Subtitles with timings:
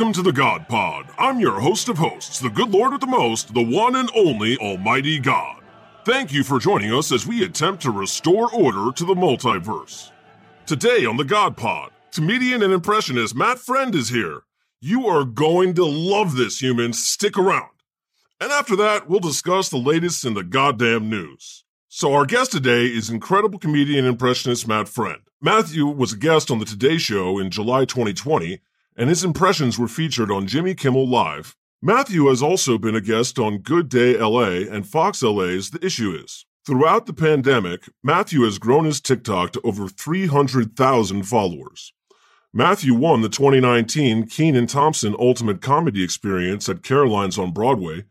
[0.00, 1.10] Welcome to the God Pod.
[1.18, 4.56] I'm your host of hosts, the good Lord with the most, the one and only
[4.56, 5.60] Almighty God.
[6.06, 10.10] Thank you for joining us as we attempt to restore order to the multiverse.
[10.64, 14.44] Today on the God Pod, comedian and impressionist Matt Friend is here.
[14.80, 17.06] You are going to love this, humans.
[17.06, 17.68] Stick around.
[18.40, 21.64] And after that, we'll discuss the latest in the goddamn news.
[21.88, 25.20] So our guest today is incredible comedian and impressionist Matt Friend.
[25.42, 28.62] Matthew was a guest on the Today Show in July 2020
[28.96, 31.56] and his impressions were featured on Jimmy Kimmel Live.
[31.82, 36.12] Matthew has also been a guest on Good Day LA and Fox LA's The Issue
[36.12, 36.44] Is.
[36.66, 41.92] Throughout the pandemic, Matthew has grown his TikTok to over 300,000 followers.
[42.52, 48.04] Matthew won the 2019 Kenan Thompson Ultimate Comedy Experience at Carolines on Broadway,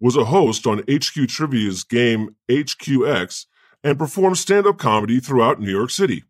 [0.00, 3.46] was a host on HQ Trivia's game HQX,
[3.84, 6.24] and performed stand up comedy throughout New York City.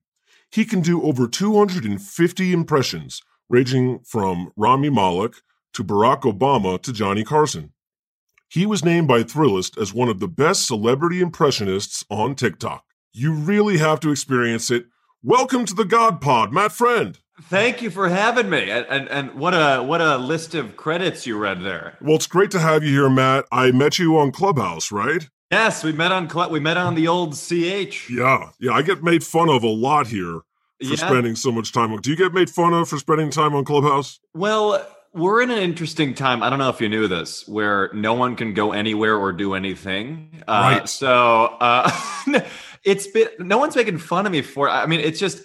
[0.50, 3.22] He can do over 250 impressions,
[3.53, 5.34] ranging from Rami Malek
[5.75, 7.72] to Barack Obama to Johnny Carson.
[8.48, 12.84] He was named by Thrillist as one of the best celebrity impressionists on TikTok.
[13.12, 14.86] You really have to experience it.
[15.22, 17.19] Welcome to the God Pod, Matt Friend.
[17.42, 18.70] Thank you for having me.
[18.70, 21.98] And, and and what a what a list of credits you read there.
[22.00, 23.44] Well, it's great to have you here, Matt.
[23.53, 25.28] I met you on Clubhouse, right?
[25.50, 28.09] Yes, we met on Cl- we met on the old CH.
[28.11, 28.72] Yeah, yeah.
[28.72, 30.41] I get made fun of a lot here
[30.84, 30.97] for Yeah.
[31.08, 32.00] spending so much time on.
[32.00, 34.20] Do you get made fun of for spending time on Clubhouse?
[34.34, 36.43] Well, we're in an interesting time.
[36.43, 39.54] I don't know if you knew this, where no one can go anywhere or do
[39.54, 40.42] anything.
[40.48, 40.88] Uh, Right.
[40.88, 41.91] So uh,
[42.84, 44.69] it's been no one's making fun of me for.
[44.71, 45.42] I mean, it's just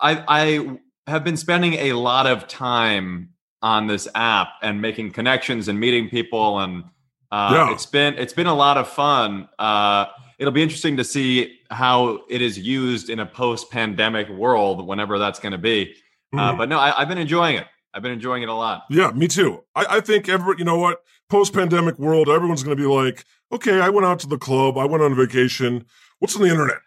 [0.00, 0.78] I I
[1.10, 3.30] have been spending a lot of time
[3.62, 6.84] on this app and making connections and meeting people and
[7.32, 7.72] uh, Yeah.
[7.72, 9.48] it's been it's been a lot of fun.
[9.58, 10.06] Uh,
[10.38, 15.38] it'll be interesting to see how it is used in a post-pandemic world, whenever that's
[15.38, 15.94] going to be.
[16.32, 16.58] Uh, Mhm.
[16.58, 17.66] but no, I, I've been enjoying it.
[17.94, 18.82] I've been enjoying it a lot.
[18.90, 19.62] Yeah, me too.
[19.74, 20.98] I, I think every, you know what,
[21.30, 24.76] post pandemic world, everyone's going to be like, okay, I went out to the club,
[24.76, 25.86] I went on vacation.
[26.18, 26.78] What's on the internet?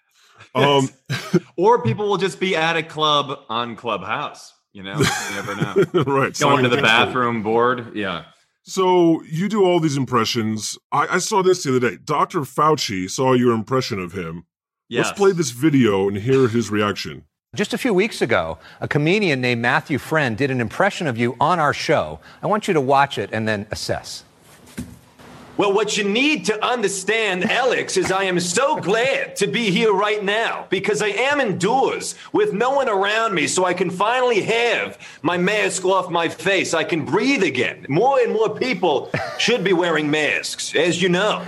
[0.55, 0.89] Um,
[1.57, 4.51] Or people will just be at a club on Clubhouse.
[4.73, 6.03] You know, you never know.
[6.05, 6.37] right.
[6.39, 7.95] Going to the bathroom bored.
[7.95, 8.23] Yeah.
[8.63, 10.77] So you do all these impressions.
[10.91, 11.97] I, I saw this the other day.
[12.03, 12.41] Dr.
[12.41, 14.45] Fauci saw your impression of him.
[14.89, 15.05] Yes.
[15.05, 17.23] Let's play this video and hear his reaction.
[17.55, 21.35] Just a few weeks ago, a comedian named Matthew Friend did an impression of you
[21.39, 22.19] on our show.
[22.41, 24.23] I want you to watch it and then assess.
[25.57, 29.93] Well, what you need to understand, Alex, is I am so glad to be here
[29.93, 34.41] right now because I am indoors with no one around me, so I can finally
[34.41, 36.73] have my mask off my face.
[36.73, 37.85] I can breathe again.
[37.89, 41.45] More and more people should be wearing masks, as you know.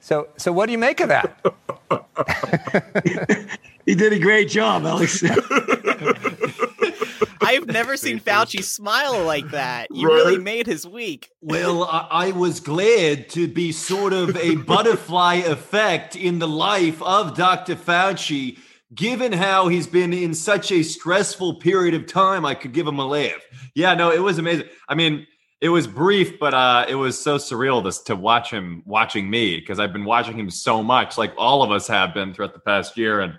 [0.00, 1.44] So, so what do you make of that?
[3.86, 5.24] He did a great job, Alex.
[7.40, 9.88] I've never seen Fauci smile like that.
[9.90, 10.14] You Right.
[10.16, 11.30] really made his week.
[11.40, 17.02] Well, I, I was glad to be sort of a butterfly effect in the life
[17.02, 17.74] of Dr.
[17.74, 18.58] Fauci.
[18.94, 22.98] Given how he's been in such a stressful period of time, I could give him
[22.98, 23.40] a laugh.
[23.74, 23.94] Yeah.
[23.94, 24.68] No, it was amazing.
[24.88, 25.26] I mean,
[25.60, 29.58] it was brief, but uh, it was so surreal to, to watch him watching me
[29.58, 32.60] because I've been watching him so much, like all of us have been throughout the
[32.60, 33.34] past year, and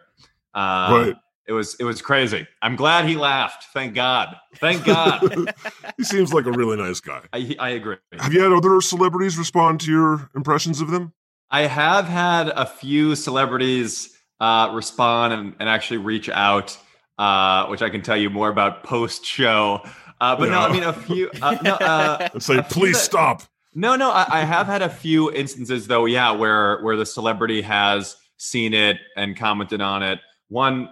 [0.54, 1.16] uh, Right.
[1.48, 2.46] it was it was crazy.
[2.62, 3.66] I'm glad he laughed.
[3.74, 4.36] Thank God.
[4.58, 5.54] Thank God.
[5.98, 7.22] He seems like a really nice guy.
[7.34, 7.98] I, I agree.
[8.18, 11.14] Have you had other celebrities respond to your impressions of them?
[11.52, 16.76] I have had a few celebrities uh, respond and, and actually reach out,
[17.20, 19.82] uh, which I can tell you more about post show.
[20.22, 20.66] Uh, but no, Yeah.
[20.68, 21.30] I mean a few.
[21.42, 23.44] Uh, no, uh, say, please that- stop.
[23.74, 26.06] No, no, I, I have had a few instances though.
[26.06, 30.20] Yeah, where where the celebrity has seen it and commented on it.
[30.50, 30.90] One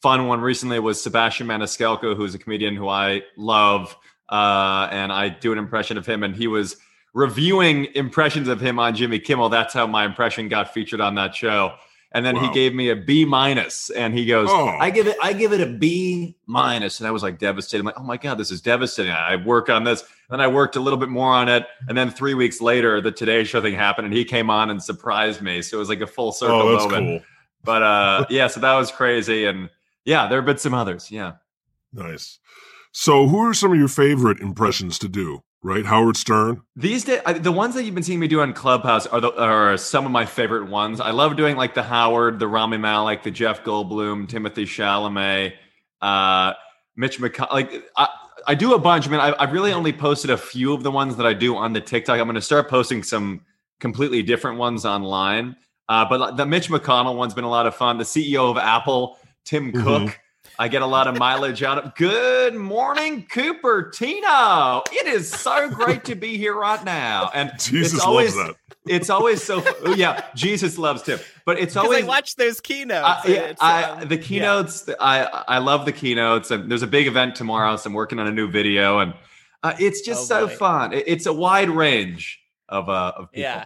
[0.00, 3.96] fun one recently was Sebastian Maniscalco, who's a comedian who I love,
[4.28, 6.76] uh, and I do an impression of him, and he was
[7.14, 9.48] reviewing impressions of him on Jimmy Kimmel.
[9.48, 11.74] That's how my impression got featured on that show.
[12.12, 12.48] And then Wow.
[12.48, 14.66] he gave me a B minus, and he goes, Oh.
[14.66, 17.80] "I give it, I give it a B minus." And I was like devastated.
[17.82, 20.48] I'm like, "Oh my god, this is devastating." I work on this, and then I
[20.48, 23.60] worked a little bit more on it, and then three weeks later, the Today Show
[23.62, 25.62] thing happened, and he came on and surprised me.
[25.62, 27.06] So it was like a full circle Oh, moment.
[27.06, 27.20] cool.
[27.62, 29.70] But uh, yeah, so that was crazy, and
[30.04, 31.12] yeah, there have been some others.
[31.12, 31.34] Yeah.
[31.92, 32.38] Nice.
[32.92, 35.44] So, who are some of your favorite impressions to do?
[35.62, 36.62] Right, Howard Stern.
[36.74, 39.76] These days, the ones that you've been seeing me do on Clubhouse are the, are
[39.76, 41.00] some of my favorite ones.
[41.00, 45.52] I love doing like the Howard, the Rami Malek, the Jeff Goldblum, Timothée Chalamet,
[46.00, 46.54] uh,
[46.96, 47.52] Mitch McConnell.
[47.52, 48.08] Like I,
[48.46, 49.06] I do a bunch.
[49.06, 51.54] I mean, I, I've really only posted a few of the ones that I do
[51.56, 52.18] on the TikTok.
[52.18, 53.42] I'm going to start posting some
[53.80, 55.56] completely different ones online.
[55.90, 57.98] Uh, but the Mitch McConnell one's been a lot of fun.
[57.98, 59.82] The CEO of Apple, Tim Mhm.
[59.82, 60.19] Cook.
[60.60, 61.94] I get a lot of mileage out of.
[61.94, 64.82] Good morning, Cupertino.
[64.92, 67.30] It is so great to be here right now.
[67.32, 68.56] And Jesus it's always, loves that.
[68.86, 69.62] It's always so.
[69.86, 71.18] oh, yeah, Jesus loves Tim.
[71.46, 73.02] But it's always I watch those keynotes.
[73.06, 74.22] I, yeah, I, um, the yeah.
[74.22, 74.86] keynotes.
[75.00, 78.26] I I love the keynotes, and there's a big event tomorrow, so I'm working on
[78.26, 79.14] a new video, and
[79.62, 80.56] uh, it's just Oh, so boy.
[80.56, 80.92] fun.
[80.92, 83.44] It- it's a wide range of uh of people.
[83.44, 83.64] Yeah.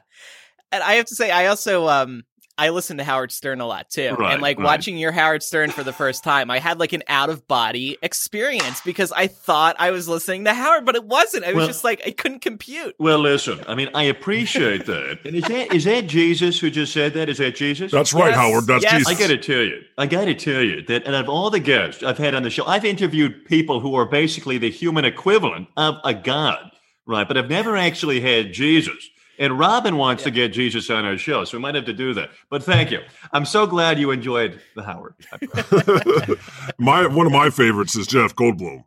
[0.71, 2.23] And I have to say, I also um
[2.57, 4.15] I listen to Howard Stern a lot too.
[4.15, 4.65] Right, and like right.
[4.65, 7.99] watching your Howard Stern for the first time, I had like an out of body
[8.03, 11.45] experience because I thought I was listening to Howard, but it wasn't.
[11.45, 12.95] I was Well- just like I couldn't compute.
[12.99, 13.61] Well, listen.
[13.67, 15.19] I mean, I appreciate that.
[15.25, 17.29] And is that is that Jesus who just said that?
[17.29, 17.91] Is that Jesus?
[17.91, 18.67] That's right, Yes, Howard.
[18.67, 18.99] That's yes.
[18.99, 19.09] Jesus.
[19.09, 21.61] I got to tell you, I got to tell you that, and of all the
[21.61, 25.69] guests I've had on the show, I've interviewed people who are basically the human equivalent
[25.77, 26.71] of a god,
[27.07, 27.27] right?
[27.27, 29.11] But I've never actually had Jesus.
[29.39, 32.15] And Robin wants to get Jesus on our show, so we might have to do
[32.15, 32.31] that.
[32.51, 33.01] But thank you.
[33.33, 35.15] I'm so glad you enjoyed the Howard.
[36.79, 38.85] my one of my favorites is Jeff Goldblum.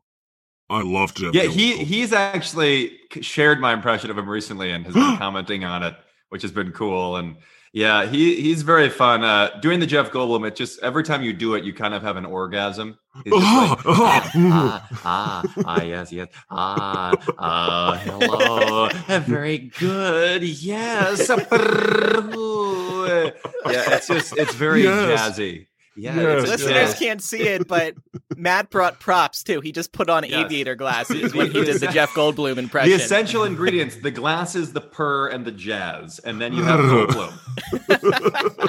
[0.69, 1.33] I love Jeff.
[1.33, 5.83] yeah, he he's actually shared my impression of him recently and has been commenting on
[5.83, 5.95] it,
[6.29, 7.17] which has been cool.
[7.17, 7.37] And
[7.77, 9.23] yeah, he he's very fun.
[9.23, 12.01] Uh, doing the Jeff Goldblum, it just every time you do it, you kind of
[12.01, 12.97] have an orgasm.
[13.23, 14.31] He's like, Ah, ah.
[14.35, 16.27] ah, ah, ah, yes, yes.
[16.49, 18.89] Ah, ah, hello.
[19.19, 20.41] Very good.
[20.41, 21.29] Yes.
[21.29, 21.37] yeah,
[23.95, 25.37] it's just, it's very Yes.
[25.37, 25.66] jazzy.
[25.97, 26.15] Yeah.
[26.15, 26.99] Yes, it's Listeners jazz.
[26.99, 27.95] can't see it, but
[28.37, 29.61] Matt brought props too.
[29.61, 30.45] He just put on Yes.
[30.45, 32.89] aviator glasses when he did the Jeff Goldblum impression.
[32.97, 37.33] The essential ingredients: the glasses, the purr, and the jazz, and then you have Goldblum.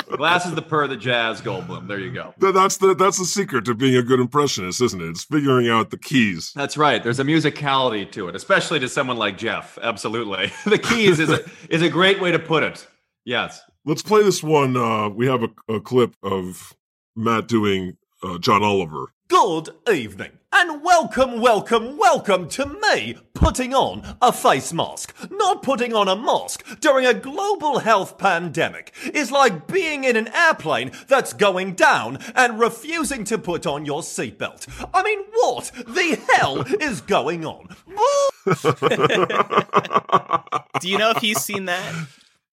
[0.17, 1.87] glasses, the purr, the jazz, Goldblum.
[1.89, 2.35] There you go.
[2.39, 5.09] That's the that's the secret to being a good impressionist, isn't it?
[5.09, 6.53] It's figuring out the keys.
[6.55, 7.03] That's right.
[7.03, 9.79] There's a musicality to it, especially to someone like Jeff.
[9.83, 12.87] Absolutely, the keys is a, is a great way to put it.
[13.25, 13.61] Yes.
[13.85, 14.77] Let's play this one.
[14.77, 16.75] Uh, we have a, a clip of
[17.19, 19.13] Matt doing uh, John Oliver.
[19.27, 25.13] Good evening, and welcome, welcome, welcome to me putting on a face mask.
[25.29, 30.29] Not putting on a mask during a global health pandemic is like being in an
[30.29, 34.69] airplane that's going down and refusing to put on your seatbelt.
[34.95, 37.75] I mean, what the hell is going on?
[40.81, 41.93] Do you know if he's seen that?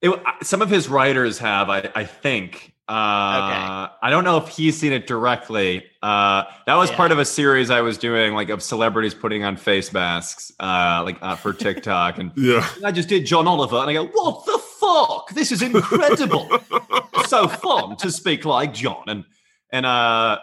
[0.02, 2.75] It, some of his writers have, I, I think.
[2.88, 5.86] Uh, I don't know if he's seen it directly.
[6.04, 6.98] Uh, that was Yeah.
[6.98, 11.02] part of a series I was doing, like of celebrities putting on face masks, uh,
[11.04, 12.68] like uh, for TikTok, and Yeah.
[12.86, 15.30] I just did John Oliver, and I go, "What the fuck?
[15.32, 16.48] This is incredible!
[17.26, 19.24] so fun to speak like John." And
[19.72, 20.38] and uh,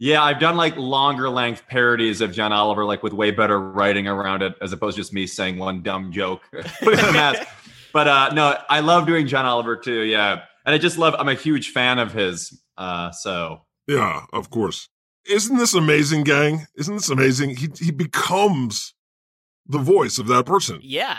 [0.00, 4.08] yeah, I've done like longer length parodies of John Oliver, like with way better writing
[4.08, 6.42] around it, as opposed to just me saying one dumb joke.
[6.82, 7.42] Putting on a mask.
[7.92, 10.00] But uh, no, I love doing John Oliver too.
[10.02, 11.14] Yeah, and I just love.
[11.18, 12.60] I'm a huge fan of his.
[12.76, 14.88] Uh, so Yeah, of course.
[15.28, 16.66] Isn't this amazing, gang?
[16.76, 17.56] Isn't this amazing?
[17.56, 18.94] He he becomes
[19.66, 20.80] the voice of that person.
[20.82, 21.18] Yeah.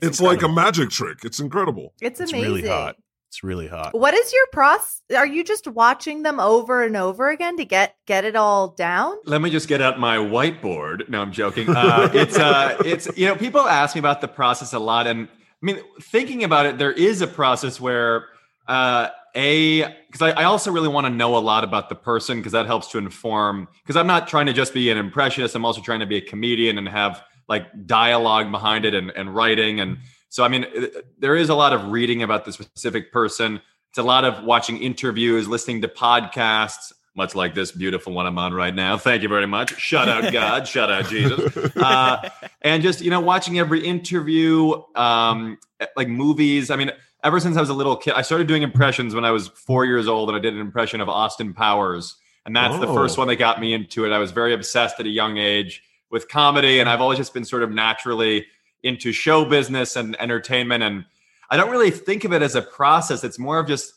[0.00, 1.24] It's, like a magic trick.
[1.24, 1.92] It's incredible.
[2.00, 2.22] It's amazing.
[2.22, 2.52] It's amazing.
[2.52, 2.96] really hot.
[3.28, 3.98] It's really hot.
[3.98, 5.02] What is your process?
[5.14, 9.16] Are you just watching them over and over again to get get it all down?
[9.26, 11.08] Let me just get out my whiteboard.
[11.08, 11.68] No, I'm joking.
[11.78, 15.28] Uh, it's uh, it's you know, people ask me about the process a lot, and
[15.28, 18.28] I mean, thinking about it, there is a process where
[18.68, 22.38] uh, a because I, I also really want to know a lot about the person
[22.38, 23.68] because that helps to inform.
[23.82, 25.54] Because I'm not trying to just be an impressionist.
[25.54, 29.34] I'm also trying to be a comedian and have like dialogue behind it and, and
[29.34, 29.98] writing and
[30.30, 33.60] so I mean, it- there is a lot of reading about the specific person.
[33.90, 38.38] It's a lot of watching interviews, listening to podcasts, much like this beautiful one I'm
[38.38, 38.98] on right now.
[39.08, 39.78] Thank you very much.
[39.80, 41.56] Shout out God, shout out Jesus.
[41.74, 42.28] Uh,
[42.60, 45.58] and just, you know, watching every interview, um,
[45.96, 46.70] like movies.
[46.70, 46.90] I mean,
[47.28, 49.84] ever since I was a little kid, I started doing impressions when I was four
[49.84, 52.16] years old, and I did an impression of Austin Powers.
[52.46, 52.94] And that's the Oh.
[52.94, 54.12] first one that got me into it.
[54.12, 57.44] I was very obsessed at a young age with comedy, and I've always just been
[57.44, 58.46] sort of naturally
[58.82, 60.82] into show business and entertainment.
[60.82, 61.04] And
[61.50, 63.22] I don't really think of it as a process.
[63.24, 63.92] It's more of just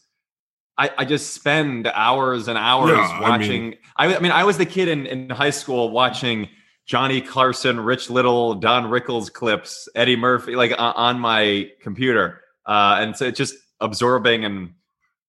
[0.77, 3.61] I, I just spend hours and hours Yeah, I watching.
[3.69, 6.49] mean- I, I mean, I was the kid in, in high school watching
[6.87, 12.97] Johnny Carson, Rich Little, Don Rickles clips, Eddie Murphy, like on, on my computer, uh,
[12.99, 14.73] and so it's just absorbing and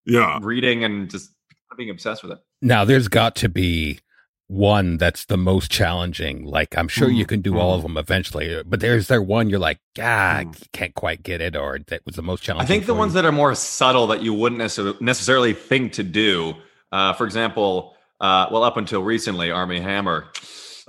[0.06, 0.38] Yeah.
[0.42, 1.30] reading and just
[1.76, 2.38] being obsessed with it.
[2.60, 4.00] Now, there's got to be
[4.48, 6.44] one that's the most challenging.
[6.44, 7.76] Like, I'm sure you Mm, can do all mm.
[7.76, 10.72] of them eventually, but there's there one you're like, God, Mm.
[10.72, 12.64] can't quite get it, or that was the most challenging.
[12.64, 13.22] I think the ones you?
[13.22, 16.54] that are more subtle that you wouldn't necessarily necessarily think to do.
[16.90, 20.26] Uh, for example, uh, well, up until recently, Armie Hammer.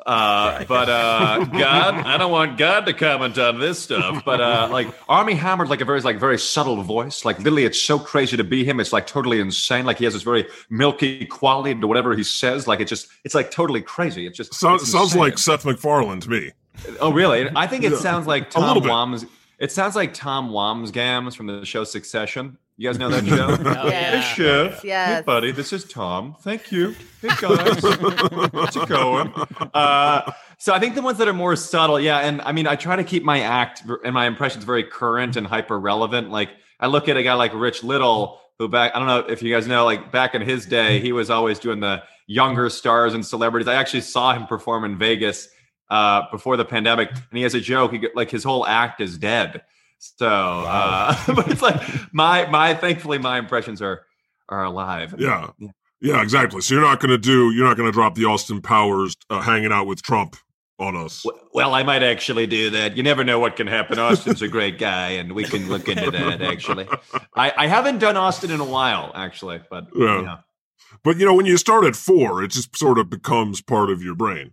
[0.05, 4.23] Uh, but uh, God, I don't want God to comment on this stuff.
[4.25, 7.25] But uh, like Armie Hammer's like a very like very subtle voice.
[7.25, 8.79] Like literally, it's so crazy to be him.
[8.79, 9.85] It's like totally insane.
[9.85, 12.67] Like he has this very milky quality to whatever he says.
[12.67, 14.25] Like it's just it's like totally crazy.
[14.27, 16.51] It just Sounds it's sounds like Seth MacFarlane to me.
[16.99, 17.49] Oh, really?
[17.55, 17.97] I think it Yeah.
[17.99, 18.89] sounds like Tom bit.
[18.91, 19.27] Wams.
[19.59, 22.57] It sounds like Tom Wambsgans from the show Succession.
[22.75, 23.49] You guys know that show?
[23.83, 24.19] Oh, yeah.
[24.21, 24.83] Hey, Chef.
[24.83, 25.19] Yes.
[25.19, 25.51] Hey, buddy.
[25.51, 26.35] This is Tom.
[26.41, 26.95] Thank you.
[27.21, 27.83] Hey, guys.
[27.83, 29.31] How's it going?
[29.73, 32.19] Uh, so I think the ones that are more subtle, yeah.
[32.19, 35.45] And I mean, I try to keep my act and my impressions very current and
[35.45, 36.31] hyper relevant.
[36.31, 36.49] Like
[36.79, 39.53] I look at a guy like Rich Little, who back, I don't know if you
[39.53, 43.23] guys know, like back in his day, he was always doing the younger stars and
[43.25, 43.67] celebrities.
[43.67, 45.47] I actually saw him perform in Vegas
[45.91, 47.91] uh, before the pandemic, and he has a joke.
[47.91, 49.61] He get- like his whole act is dead.
[50.17, 51.81] So, uh, but it's like
[52.13, 54.05] my my thankfully my impressions are
[54.49, 55.15] are alive.
[55.17, 55.49] Yeah.
[56.01, 56.59] Yeah, exactly.
[56.59, 59.39] So you're not going to do, you're not going to drop the Austin Powers uh,
[59.39, 60.35] hanging out with Trump
[60.77, 61.25] on us.
[61.53, 62.97] Well, I might actually do that.
[62.97, 63.97] You never know what can happen.
[63.99, 66.41] Austin's a great guy, and we can look into that.
[66.41, 66.89] Actually,
[67.37, 70.21] I, I haven't done Austin in a while, actually, but Yeah.
[70.23, 70.37] yeah,
[71.05, 74.03] But you know, when you start at four, it just sort of becomes part of
[74.03, 74.51] your brain.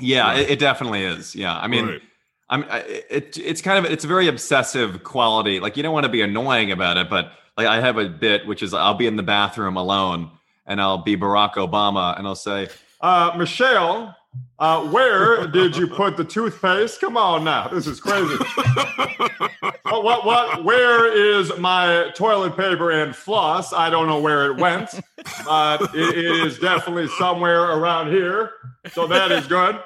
[0.00, 0.38] yeah, Right.
[0.42, 1.34] it, it definitely is.
[1.34, 2.02] Yeah, I mean, Right.
[2.48, 5.60] I'm I- it, it's kind of it's a very obsessive quality.
[5.60, 8.46] Like you don't want to be annoying about it, but like I have a bit
[8.46, 10.30] which is I'll be in the bathroom alone
[10.66, 12.68] and I'll be Barack Obama and I'll say,
[13.00, 14.16] uh, Michelle,
[14.58, 17.00] uh, where did you put the toothpaste?
[17.00, 18.36] Come on now, this is crazy.
[19.84, 23.72] what, what what where is my toilet paper and floss?
[23.72, 24.90] I don't know where it went,
[25.44, 28.52] but it- it is definitely somewhere around here.
[28.92, 29.80] So that is good.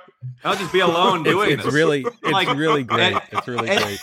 [0.45, 1.75] I'll just be alone doing it's this.
[1.75, 3.13] really, it's Like- really great.
[3.15, 4.01] and- it's really and- great.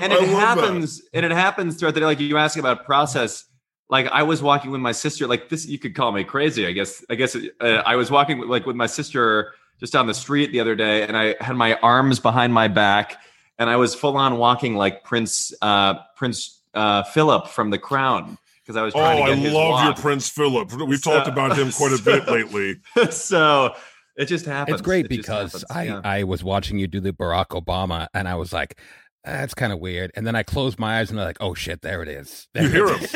[0.00, 0.36] and it love that.
[0.58, 3.44] happens and it happens throughout the day like you ask about process
[3.88, 6.70] like i was walking with my sister like this you could call me crazy i
[6.72, 10.12] guess i guess uh, i was walking with, like with my sister just down the
[10.14, 13.16] street the other day and i had my arms behind my back
[13.58, 18.36] and i was full on walking like prince uh prince uh philip from the crown
[18.62, 19.94] because i was Oh, trying to I get his love your.
[19.94, 20.72] Prince Philip.
[20.74, 22.76] We've So- talked about him quite a bit lately.
[23.10, 23.74] so
[24.20, 25.64] it just happens It's great It because.
[25.70, 26.00] I, Yeah.
[26.04, 28.78] I was watching you do the Barack Obama and I was like,
[29.24, 30.10] that's kind of weird.
[30.14, 32.48] And then I closed my eyes and I'm like, oh shit, there it is.
[32.54, 33.04] You hear it him.
[33.04, 33.12] is.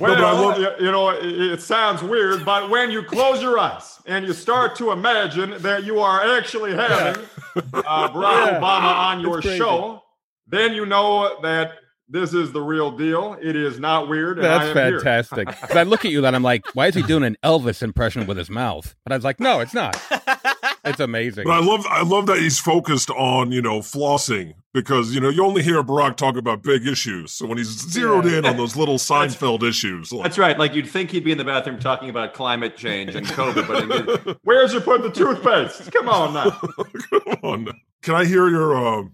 [0.00, 3.42] No, but I love- you, you know, it, it sounds weird, but when you close
[3.42, 7.22] your eyes and you start to imagine that you are actually having
[7.56, 7.60] uh,
[8.08, 8.60] Barack Yeah.
[8.60, 10.02] Obama on your show,
[10.46, 11.72] then you know that
[12.12, 13.36] this is the real deal.
[13.40, 14.38] It is not weird.
[14.38, 15.48] and I That's am fantastic.
[15.62, 18.26] Because I look at you and I'm like, why is he doing an Elvis impression
[18.26, 18.94] with his mouth?
[19.04, 20.00] But I was like, no, it's not.
[20.84, 21.44] It's amazing.
[21.44, 25.28] But I love I love that he's focused on, you know, flossing because, you know,
[25.28, 27.32] you only hear Barack talk about big issues.
[27.32, 30.88] So when he's zeroed in on those little Seinfeld issues, like, that's right like you'd
[30.88, 34.80] think he'd be in the bathroom talking about climate change and covid but Where's you
[34.80, 35.90] put the toothpaste?
[35.92, 36.50] Come on now.
[37.10, 37.64] come on.
[37.64, 37.72] Now.
[38.02, 39.04] Can I hear your uh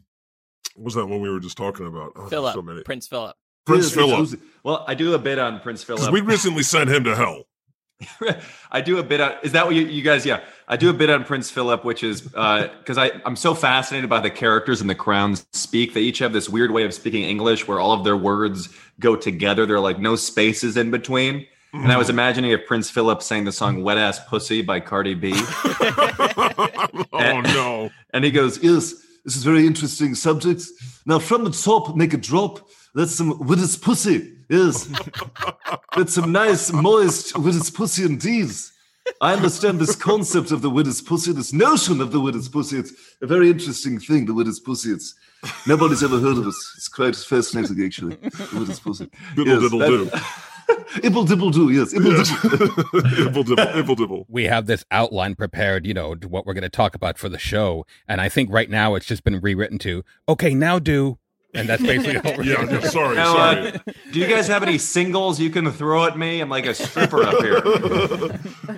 [0.79, 2.13] what was that one we were just talking about?
[2.15, 2.83] Oh, Philip, so many.
[2.85, 3.35] Prince Philip.
[3.67, 4.41] Prince Philip.
[4.63, 6.15] Well, I do a bit on Prince Because Philip.
[6.15, 7.43] we recently sent him to hell.
[8.71, 9.33] I do a bit on.
[9.43, 10.25] Is that what you, you guys?
[10.25, 13.55] Yeah, I do a bit on Prince Philip, which is uh, because I I'm so
[13.55, 15.95] fascinated by the characters in the Crown speak.
[15.95, 18.69] They each have this weird way of speaking English, where all of their words
[19.01, 19.67] go together.
[19.67, 21.45] There are like no spaces in between.
[21.73, 22.11] And I was mm.
[22.11, 25.33] imagining if Prince Philip sang the song "Wet Ass Pussy" by Cardi B,
[27.13, 27.91] oh no.
[28.15, 28.95] and he goes, Yes,
[29.29, 30.63] this is very interesting subject.
[31.05, 32.67] Now, from the top, make a drop.
[32.95, 34.39] That's some with his pussy.
[34.49, 34.89] Yes,
[35.97, 38.49] that's some nice, moist with his pussy indeed.
[39.21, 42.79] I understand this concept of the widow's pussy, this notion of the widow's pussy.
[42.79, 44.93] It's a very interesting thing, the widow's pussy.
[44.93, 45.15] It's
[45.67, 46.55] nobody's ever heard of it.
[46.79, 48.17] It's quite fascinating, actually.
[48.17, 49.11] The widow's pussy.
[49.37, 50.11] Diddle diddle do.
[51.03, 51.93] Ibble dibble do, yes.
[51.95, 53.45] Ibble dibble.
[53.45, 53.45] Dibble,
[53.77, 54.27] ibble dibble.
[54.29, 57.29] we have this outline prepared, you know, to what we're going to talk about for
[57.29, 57.87] the show.
[58.07, 61.19] And I think right now it's just been rewritten to, okay, now do.
[61.55, 63.73] And that's basically what we're Yeah, going yeah, sorry, Now, sorry.
[63.73, 63.79] uh,
[64.13, 66.41] "Do you guys have any singles you can throw at me?
[66.41, 67.61] I'm like a stripper up here."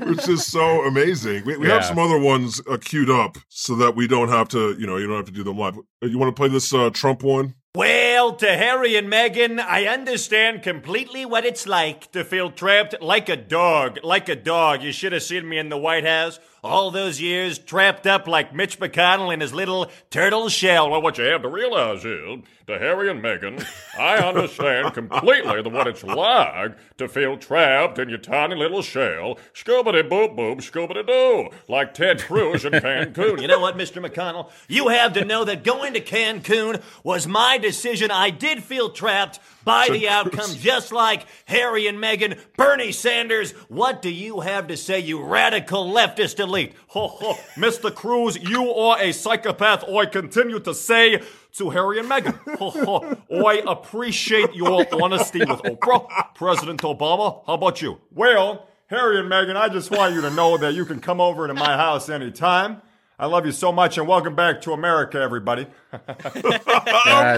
[0.08, 1.44] Which is so amazing.
[1.44, 4.76] We, we have some other ones uh, queued up so that we don't have to,
[4.78, 5.76] you know, you don't have to do them live.
[5.78, 7.54] Uh, You want to play this uh, Trump one?
[7.76, 13.28] Well, to Harry and Meghan, I understand completely what it's like to feel trapped like
[13.28, 14.00] a dog.
[14.02, 14.82] Like a dog.
[14.82, 16.40] You should have seen me in the White House.
[16.62, 20.90] All those years trapped up like Mitch McConnell in his little turtle shell.
[20.90, 23.66] Well, what you have to realize is, to Harry and Meghan,
[23.98, 29.38] I understand completely the what it's like to feel trapped in your tiny little shell.
[29.54, 33.40] Scoobity boop boop, scoobity doo, like Ted Cruz in Cancun.
[33.40, 34.04] You know what, Mr.
[34.04, 34.50] McConnell?
[34.68, 38.10] You have to know that going to Cancun was my decision.
[38.10, 39.40] I did feel trapped
[39.70, 42.38] by the outcome, just like Harry and Meghan.
[42.56, 46.74] Bernie Sanders, what do you have to say, you radical leftist elite?
[46.88, 47.94] Ho, ho, Mr.
[47.94, 49.88] Cruz, you are a psychopath.
[49.88, 51.22] I continue to say
[51.52, 52.36] to Harry and Meghan.
[52.58, 56.34] Ho, ho, I appreciate your honesty with Oprah.
[56.34, 58.00] President Obama, how about you?
[58.12, 61.46] Well, Harry and Meghan, I just want you to know that you can come over
[61.46, 62.82] to my house anytime.
[63.20, 65.66] I love you so much and welcome back to America, everybody.
[65.90, 66.34] That's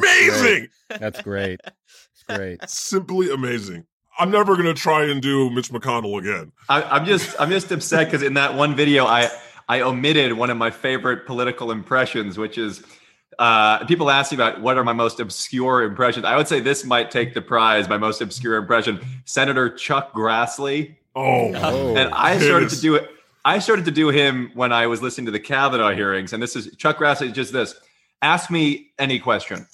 [0.05, 0.41] amazing.
[0.41, 1.01] great.
[1.01, 1.61] That's great.
[2.29, 2.59] It's great.
[2.69, 3.87] Simply amazing.
[4.19, 6.53] I'm never going to try and do Mitch McConnell again.
[6.69, 9.31] I, I'm just I'm just upset because in that one video I
[9.69, 12.83] I omitted one of my favorite political impressions, which is
[13.39, 16.25] uh, people ask me about what are my most obscure impressions.
[16.27, 17.89] I would say this might take the prize.
[17.89, 20.97] My most obscure impression: Senator Chuck Grassley.
[21.15, 21.53] Oh,
[21.97, 23.09] and I started to do it.
[23.45, 26.55] I started to do him when I was listening to the Kavanaugh hearings, and this
[26.55, 27.29] is Chuck Grassley.
[27.29, 27.75] is Just this:
[28.21, 29.67] ask me any question.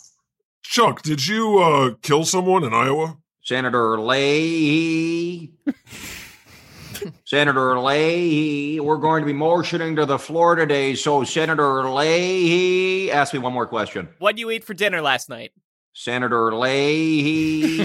[0.70, 3.16] Chuck, did you uh, kill someone in Iowa?
[3.42, 5.54] Senator Leahy.
[7.24, 10.94] Senator Leahy, we're going to be motioning to the floor today.
[10.94, 14.10] So, Senator Leahy, ask me one more question.
[14.18, 15.52] What would you eat for dinner last night?
[15.94, 17.78] Senator Leahy.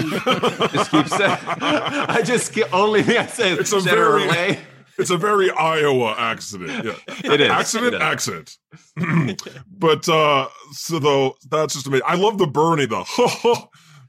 [0.74, 1.38] just keep saying.
[1.40, 4.58] I just only thing I say is It's a Senator very- Leahy.
[4.98, 6.84] It's a very Iowa accident.
[7.08, 7.32] Yeah.
[7.32, 7.50] It is.
[7.50, 8.02] Accident, It is.
[8.02, 8.58] accent.
[9.78, 12.06] but uh so though that's just amazing.
[12.06, 13.04] I love the Bernie though.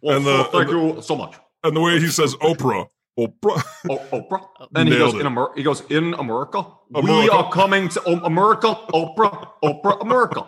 [0.03, 1.35] and the thank and the, you so much.
[1.63, 2.87] and the way he says Oprah.
[3.17, 3.63] Oprah.
[3.89, 4.45] Oh, Oprah.
[4.75, 5.21] And he goes it.
[5.21, 6.65] in Amer- He goes in America.
[6.91, 8.75] We are coming to um, America.
[8.93, 9.47] Oprah.
[9.63, 10.01] Oprah.
[10.01, 10.45] America.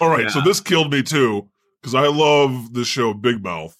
[0.00, 1.48] All right, so this killed me too
[1.80, 3.76] because I love the show Big Mouth.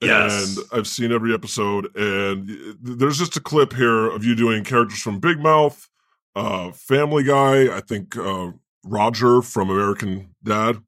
[0.00, 0.56] Yes.
[0.56, 2.48] And I've seen every episode, and
[2.80, 5.88] there's just a clip here of you doing characters from Big Mouth,
[6.36, 8.52] uh, Family Guy, I think uh,
[8.84, 10.78] Roger from American Dad.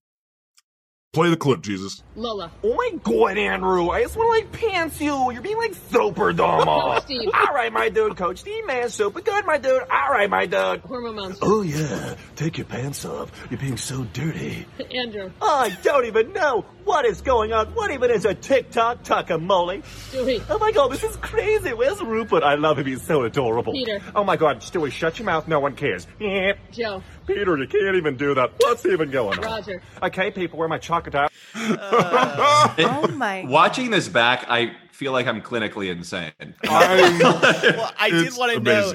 [1.13, 2.05] Play the clip, Jesus.
[2.15, 2.53] Lola.
[2.63, 3.89] Oh my god, Andrew.
[3.89, 5.33] I just want to like pants you.
[5.33, 6.63] You're being like super dumb.
[6.67, 7.31] Coach Steve.
[7.35, 8.17] All right, my dude.
[8.17, 9.83] Coach Steve, man, super good, my dude.
[9.91, 10.83] All right, my dude.
[10.83, 11.45] Hormone monster.
[11.45, 13.33] Oh yeah, take your pants off.
[13.51, 14.65] You're being so dirty.
[14.95, 15.33] Andrew.
[15.43, 17.75] I don't even know what is going on.
[17.75, 19.83] What even is a TikTok takamole?
[19.83, 20.45] Stewie.
[20.49, 21.73] Oh my god, this is crazy.
[21.73, 22.45] Where's Rupert?
[22.45, 22.87] I love him.
[22.87, 23.73] He's so adorable.
[23.73, 24.01] Peter.
[24.15, 25.49] Oh my god, Stewie, shut your mouth.
[25.49, 26.07] No one cares.
[26.21, 26.53] Yeah.
[26.71, 27.03] Joe.
[27.35, 28.53] Peter, you can't even do that.
[28.59, 29.45] What's even going on?
[29.45, 29.83] Roger.
[30.03, 31.33] Okay, people, where my chocolate out?
[31.55, 33.45] Oh my.
[33.49, 36.33] Watching this back, I feel like I'm clinically insane.
[36.65, 38.95] Well, I did want to know.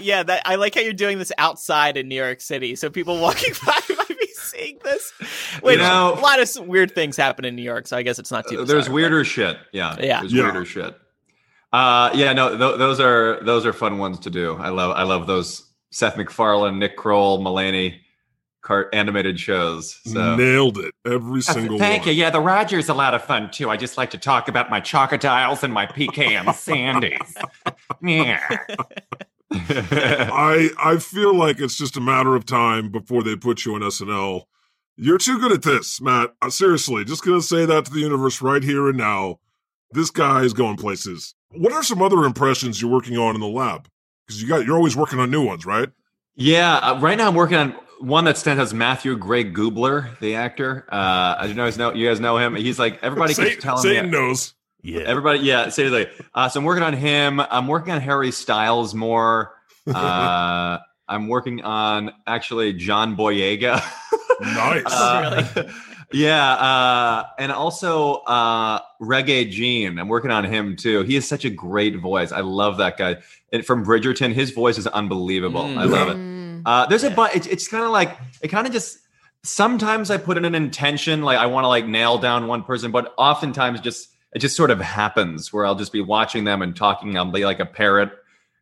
[0.00, 3.20] Yeah, that I like how you're doing this outside in New York City, so people
[3.20, 5.12] walking by might be seeing this.
[5.62, 8.30] Wait, know- a lot of weird things happen in New York, so I guess it's
[8.30, 8.60] not too.
[8.62, 9.58] Uh, There's bizarre, weirder shit.
[9.72, 9.96] Yeah.
[10.00, 10.20] Yeah.
[10.20, 10.44] There's Yeah.
[10.44, 10.96] weirder shit.
[11.74, 14.56] Uh, yeah, no, th- those are those are fun ones to do.
[14.56, 18.00] I love I love those Seth MacFarlane, Nick Kroll, Mulaney
[18.62, 20.00] cart animated shows.
[20.06, 20.94] So Nailed it.
[21.04, 22.14] Every single Thank one.
[22.14, 22.20] you.
[22.20, 23.68] Yeah, the Roger's a lot of fun too.
[23.68, 27.36] I just like to talk about my chocodiles and my pecan sandies.
[28.00, 28.40] Yeah.
[29.54, 33.82] I I feel like it's just a matter of time before they put you on
[33.82, 34.44] SNL.
[34.96, 36.30] You're too good at this, Matt.
[36.40, 39.40] Uh, seriously, just gonna say that to the universe right here and now.
[39.90, 41.34] This guy is going places.
[41.50, 43.88] What are some other impressions you're working on in the lab?
[44.26, 45.88] Because you got you're always working on new ones, right?
[46.34, 50.34] Yeah, uh, right now I'm working on one that stands as Matthew Gray Gubler, the
[50.34, 50.86] actor.
[50.90, 52.54] Uh, I don't know, you guys know you guys know him.
[52.56, 54.10] He's like everybody Satan, keeps telling Satan me.
[54.12, 54.54] knows.
[54.82, 55.40] Yeah, everybody.
[55.40, 56.08] Yeah, seriously.
[56.34, 57.38] Uh, so I'm working on him.
[57.38, 59.54] I'm working on Harry Styles more.
[59.92, 63.82] Uh, I'm working on actually John Boyega.
[64.40, 64.84] Nice.
[64.86, 65.72] Uh,
[66.12, 69.98] yeah, uh, and also uh, Regé-Jean.
[69.98, 71.02] I'm working on him too.
[71.02, 72.32] He has such a great voice.
[72.32, 73.16] I love that guy.
[73.52, 75.78] And from Bridgerton, his voice is unbelievable.
[75.78, 76.62] I love it.
[76.64, 77.34] Uh, there's a but.
[77.34, 78.98] It's, it's kind of like it kind of just.
[79.44, 82.92] Sometimes I put in an intention, like I want to like nail down one person,
[82.92, 86.74] but oftentimes just it just sort of happens where I'll just be watching them and
[86.74, 87.16] talking.
[87.16, 88.12] I'll be like a parrot,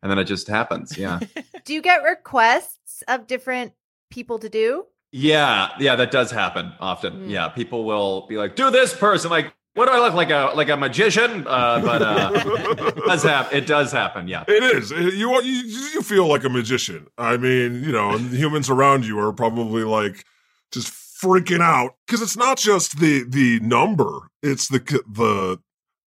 [0.02, 0.96] and then it just happens.
[0.96, 1.20] Yeah.
[1.64, 3.74] Do you get requests of different
[4.10, 4.86] people to do?
[5.12, 7.28] Yeah, yeah, that does happen often.
[7.28, 10.52] Yeah, people will be like, "Do this person." Like, what do I look like a
[10.54, 11.46] like a magician?
[11.46, 13.58] Uh, but uh, it does happen.
[13.58, 14.28] It does happen.
[14.28, 14.44] Yeah.
[14.46, 14.90] It is.
[14.90, 17.08] You, you you feel like a magician.
[17.18, 20.24] I mean, you know, and humans around you are probably like
[20.70, 25.58] just freaking out because it's not just the the number; it's the the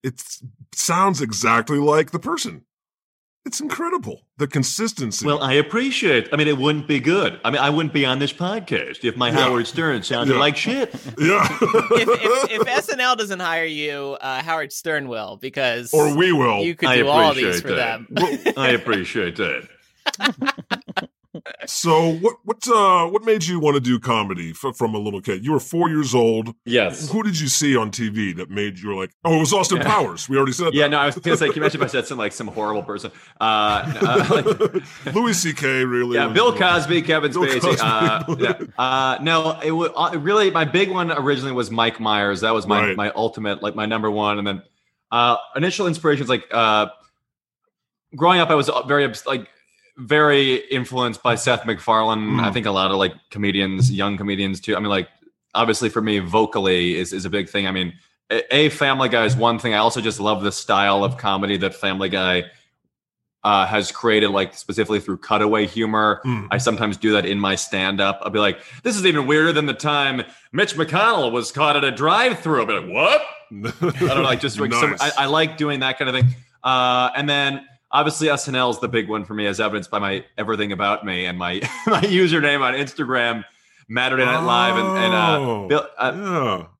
[0.01, 0.23] it
[0.73, 2.63] sounds exactly like the person.
[3.45, 5.25] It's incredible the consistency.
[5.25, 6.29] Well, I appreciate.
[6.31, 7.39] I mean, it wouldn't be good.
[7.43, 9.35] I mean, I wouldn't be on this podcast if my Yeah.
[9.35, 10.39] Howard Stern sounded Yeah.
[10.39, 10.93] like shit.
[11.19, 11.45] Yeah.
[11.61, 12.09] if,
[12.51, 16.63] if, if SNL doesn't hire you, uh, Howard Stern will because Or we will.
[16.63, 17.99] You could I do all these for that.
[18.09, 18.53] them.
[18.57, 19.67] I appreciate that.
[21.65, 25.19] so what what uh what made you want to do comedy f- from a little
[25.21, 25.43] kid?
[25.43, 26.53] You were four years old.
[26.65, 27.09] Yes.
[27.11, 29.11] Who did you see on TV that made you like?
[29.25, 29.83] Oh, it was Austin Yeah.
[29.83, 30.29] Powers.
[30.29, 30.73] We already said that.
[30.73, 30.89] Yeah, that.
[30.91, 32.83] no, I was gonna say, can you imagine if I said some like some horrible
[32.83, 33.11] person?
[33.41, 33.43] Uh,
[34.01, 34.41] uh,
[35.05, 35.83] like, Louis C.K.
[35.83, 36.15] Really?
[36.15, 37.59] yeah, Bill Cosby, Kevin Bill Spacey.
[37.61, 37.81] Cosby.
[37.81, 38.65] Uh, yeah.
[38.81, 42.39] uh, no, it was uh, really my big one originally was Mike Myers.
[42.41, 42.95] That was my Right.
[42.97, 44.37] my ultimate, like my number one.
[44.37, 44.63] And then
[45.11, 46.87] uh, initial inspirations, like uh,
[48.15, 49.47] growing up, I was very like
[49.97, 52.39] very influenced by Seth MacFarlane.
[52.39, 54.75] I think a lot of like comedians, young comedians too.
[54.75, 55.09] I mean, like
[55.53, 57.67] obviously for me, vocally is is a big thing.
[57.67, 57.93] I mean,
[58.29, 59.73] a, Family Guy is one thing.
[59.73, 62.45] I also just love the style of comedy that Family Guy
[63.43, 66.21] uh, has created, like specifically through cutaway humor.
[66.23, 66.47] Hmm.
[66.49, 68.19] I sometimes do that in my stand up.
[68.23, 71.83] I'll be like, this is even weirder than the time Mitch McConnell was caught at
[71.83, 72.61] a drive through.
[72.61, 73.21] I'll be like, what?
[73.83, 76.35] I don't know, like just like some, I, I like doing that kind of thing.
[76.63, 80.25] Uh, and then obviously SNL is the big one for me, as evidenced by my
[80.37, 81.53] everything about me and my
[81.87, 83.45] my username on Instagram,
[83.93, 86.11] Saturday Night Live, and, and uh, Oh, Bill, uh,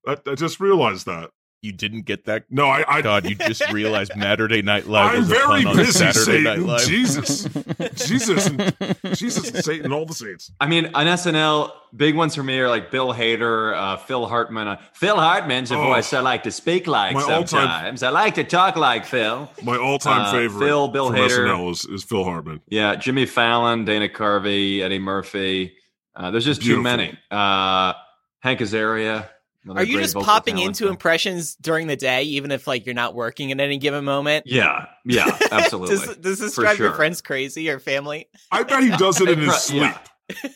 [0.06, 1.30] yeah, I, I just realized that.
[1.63, 2.43] You didn't get that?
[2.49, 2.84] No, I.
[2.97, 5.91] I God, you just realized Saturday Night Live I'm was a very pun on busy,
[5.93, 6.67] Saturday Night Satan.
[6.67, 6.86] Live.
[6.86, 7.43] Jesus,
[8.06, 10.52] Jesus, and, Jesus, and Satan, all the saints.
[10.60, 14.67] I mean, on SNL, big ones for me are like Bill Hader, uh, Phil Hartman.
[14.67, 15.84] Uh, Phil Hartman's a Oh.
[15.86, 18.04] voice I like to speak like My all-time- sometimes.
[18.04, 19.49] I like to talk like Phil.
[19.63, 21.30] My all-time Uh, favorite Phil, Bill from Hader.
[21.47, 22.60] SNL is, is Phil Hartman.
[22.67, 25.76] Yeah, Jimmy Fallon, Dana Carvey, Eddie Murphy.
[26.13, 27.17] Uh, there's just too many.
[27.32, 27.93] Uh,
[28.41, 29.30] Hank Azaria.
[29.63, 30.80] Another Are you just popping talent.
[30.80, 34.45] into impressions during the day, even if like you're not working at any given moment?
[34.47, 35.95] Yeah, yeah, absolutely.
[35.97, 38.28] does, does this For drive your friends crazy or family?
[38.52, 39.82] I bet he does it in his sleep.
[39.82, 39.97] yeah.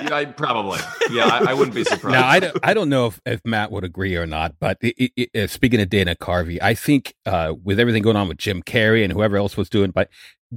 [0.00, 0.78] Yeah, I, probably.
[1.10, 2.14] Yeah, I, I wouldn't be surprised.
[2.14, 5.12] Now, I don't, I don't know if, if Matt would agree or not, but it,
[5.16, 8.62] it, it, speaking of Dana Carvey, I think uh, with everything going on with Jim
[8.62, 10.08] Carrey and whoever else was doing, but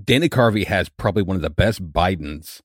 [0.03, 2.61] Dana Carvey has probably one of the best Bidens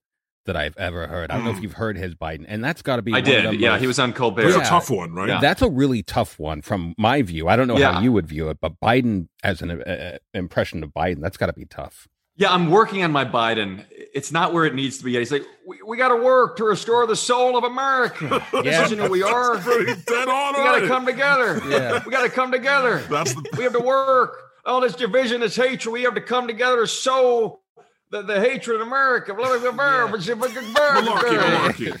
[0.47, 1.29] that I've ever heard.
[1.31, 3.13] I don't know if you've heard his Biden, and that's got to be.
[3.13, 3.45] I one did.
[3.45, 4.43] Of Yeah, most- he was on Colbert.
[4.43, 4.63] That's Yeah.
[4.63, 5.29] a tough one, right?
[5.29, 5.39] Yeah.
[5.39, 7.47] That's a really tough one from my view.
[7.47, 7.93] I don't know Yeah.
[7.93, 11.45] how you would view it, but Biden as an uh, impression of Biden, that's got
[11.47, 12.07] to be tough.
[12.39, 13.83] Yeah, I'm working on my Biden.
[13.89, 15.19] It's not where it needs to be yet.
[15.19, 18.45] He's like, we, we got to work to restore the soul of America.
[18.53, 18.61] Yeah.
[18.61, 19.55] This isn't who we are.
[19.57, 21.59] Dead on We got to come together.
[21.67, 22.03] Yeah.
[22.05, 22.99] We got to come together.
[23.09, 24.37] That's the We have to work.
[24.65, 25.91] All this division, this hatred.
[25.91, 27.61] We have to come together to sow
[28.09, 29.33] the, the hatred in America.
[29.33, 31.91] Blah, blah, blah, blah, blah, blah, blah, blah, malarkey, blah.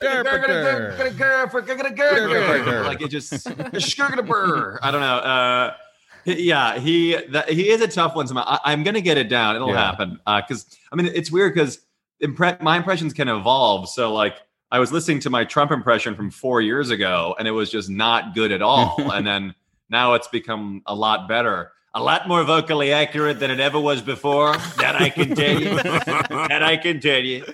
[0.00, 0.04] malarkey.
[2.84, 3.46] like it just
[4.82, 5.16] I don't know.
[5.16, 5.74] Uh,
[6.24, 8.26] yeah, he that, he is a tough one.
[8.26, 8.44] Somehow.
[8.46, 9.56] I, I'm gonna get it down.
[9.56, 9.84] It'll Yeah.
[9.84, 10.20] happen.
[10.26, 11.80] Because I mean, it's weird because
[12.22, 13.88] impre- my impressions can evolve.
[13.88, 14.36] So like.
[14.70, 17.90] I was listening to my Trump impression from four years ago, and it was just
[17.90, 18.96] not good at all.
[19.12, 19.54] and then
[19.90, 24.02] now it's become a lot better, a lot more vocally accurate than it ever was
[24.02, 24.56] before.
[24.78, 25.74] That I can tell you.
[25.82, 27.44] that I can tell you.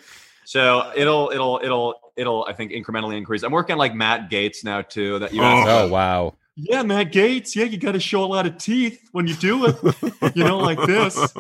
[0.45, 3.43] So it'll it'll it'll it'll I think incrementally increase.
[3.43, 5.19] I'm working on like Matt Gaetz now too.
[5.19, 5.85] That you asked Oh.
[5.85, 6.35] Oh wow!
[6.57, 7.55] yeah, Matt Gaetz.
[7.55, 9.77] Yeah, you got to show a lot of teeth when you do it.
[10.35, 11.35] You know, like this.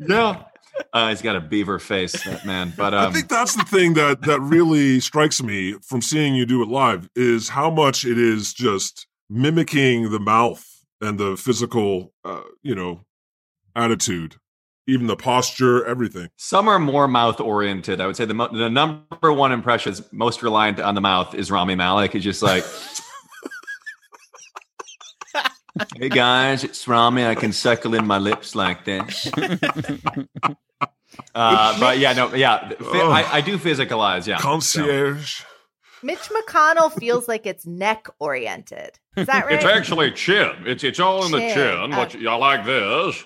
[0.00, 0.44] Yeah.
[0.92, 2.72] Uh, he's got a beaver face, that man.
[2.76, 6.44] But um, I think that's the thing that that really strikes me from seeing you
[6.44, 12.12] do it live is how much it is just mimicking the mouth and the physical,
[12.24, 13.04] uh, you know,
[13.74, 14.36] attitude,
[14.86, 16.28] even the posture, everything.
[16.36, 18.00] some are more mouth oriented.
[18.00, 21.34] I would say the mo- the number one impression is most reliant on the mouth
[21.34, 22.12] is Rami Malek.
[22.12, 22.64] He's just like.
[25.98, 27.26] Hey guys, it's Rami.
[27.26, 29.30] I can suckle in my lips like this.
[31.34, 33.10] Uh, but yeah, no, yeah, Oh.
[33.10, 34.26] I, I do physicalize.
[34.26, 35.42] Yeah, So- Concierge.
[36.06, 38.92] Mitch McConnell feels like it's neck oriented.
[39.16, 39.56] Is that right?
[39.56, 40.52] It's actually chin.
[40.64, 41.54] It's it's all in the Chin.
[41.54, 41.90] chin.
[41.90, 42.34] What you, oh.
[42.34, 43.24] I like this,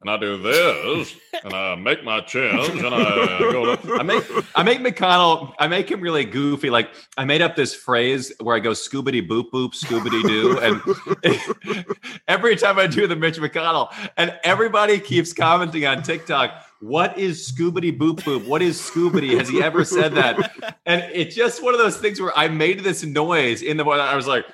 [0.00, 3.74] and I do this, and I make my chins, and I go.
[3.74, 5.54] To, I make I make McConnell.
[5.58, 6.70] I make him really goofy.
[6.70, 10.58] Like I made up this phrase where I go scoobity boop boop scoobity doo,
[11.74, 11.84] and
[12.28, 16.64] every time I do the Mitch McConnell, and everybody keeps commenting on TikTok.
[16.80, 18.46] What is scoobity boop boop?
[18.46, 19.36] What is scoobity?
[19.36, 20.78] Has he ever said that?
[20.86, 24.04] And it's just one of those things where I made this noise in the morning.
[24.04, 24.44] I was like.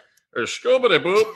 [0.43, 1.35] Scoobity boop.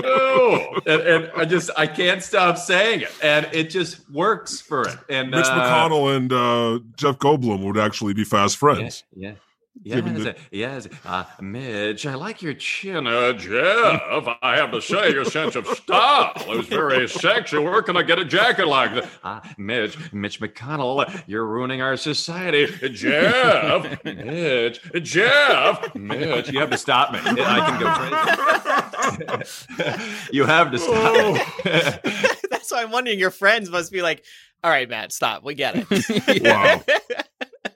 [0.00, 0.86] boop.
[0.86, 4.96] and, and I just I can't stop saying it, and it just works for it.
[5.08, 9.04] And Mitch uh, McConnell and uh, Jeff Goldblum would actually be fast friends.
[9.14, 9.38] Yeah, Given
[9.82, 10.88] Yes, the- yes.
[11.06, 13.06] Uh, Midge, I like your chin.
[13.06, 17.56] Uh, Jeff, I have to say, your sense of style is very sexy.
[17.56, 19.08] Where can I get a jacket like that?
[19.24, 22.66] Ah, Midge, Mitch McConnell, you're ruining our society.
[22.92, 27.20] Jeff, Midge, Jeff, Midge, you have to stop me.
[27.24, 30.26] I can go crazy.
[30.32, 31.34] you have to stop.
[31.34, 31.40] me.
[32.50, 33.18] That's why I'm wondering.
[33.18, 34.24] Your friends must be like,
[34.62, 35.42] "All right, Matt, stop.
[35.42, 36.82] We get it." Wow.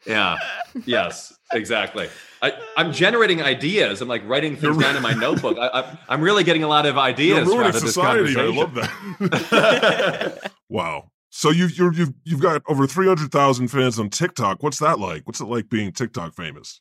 [0.06, 0.36] Yeah.
[0.84, 1.34] Yes.
[1.52, 2.08] Exactly.
[2.42, 4.00] I, I'm generating ideas.
[4.02, 5.56] I'm like writing things down in my notebook.
[5.58, 7.38] I, I, I'm really getting a lot of ideas.
[7.38, 8.38] You're ruining out of this society.
[8.38, 10.52] I love that.
[10.68, 11.10] wow.
[11.30, 14.62] So you've you're, you've you've got over three hundred thousand fans on TikTok.
[14.62, 15.26] What's that like?
[15.26, 16.80] What's it like being TikTok famous?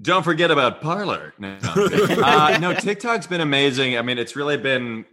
[0.00, 1.34] Don't forget about Parler.
[1.38, 3.96] No, uh, no, TikTok's been amazing.
[3.96, 5.04] I mean, it's really been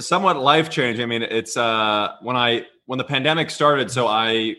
[0.00, 1.02] somewhat life changing.
[1.04, 3.90] I mean, it's uh, when I when the pandemic started.
[3.90, 4.56] So I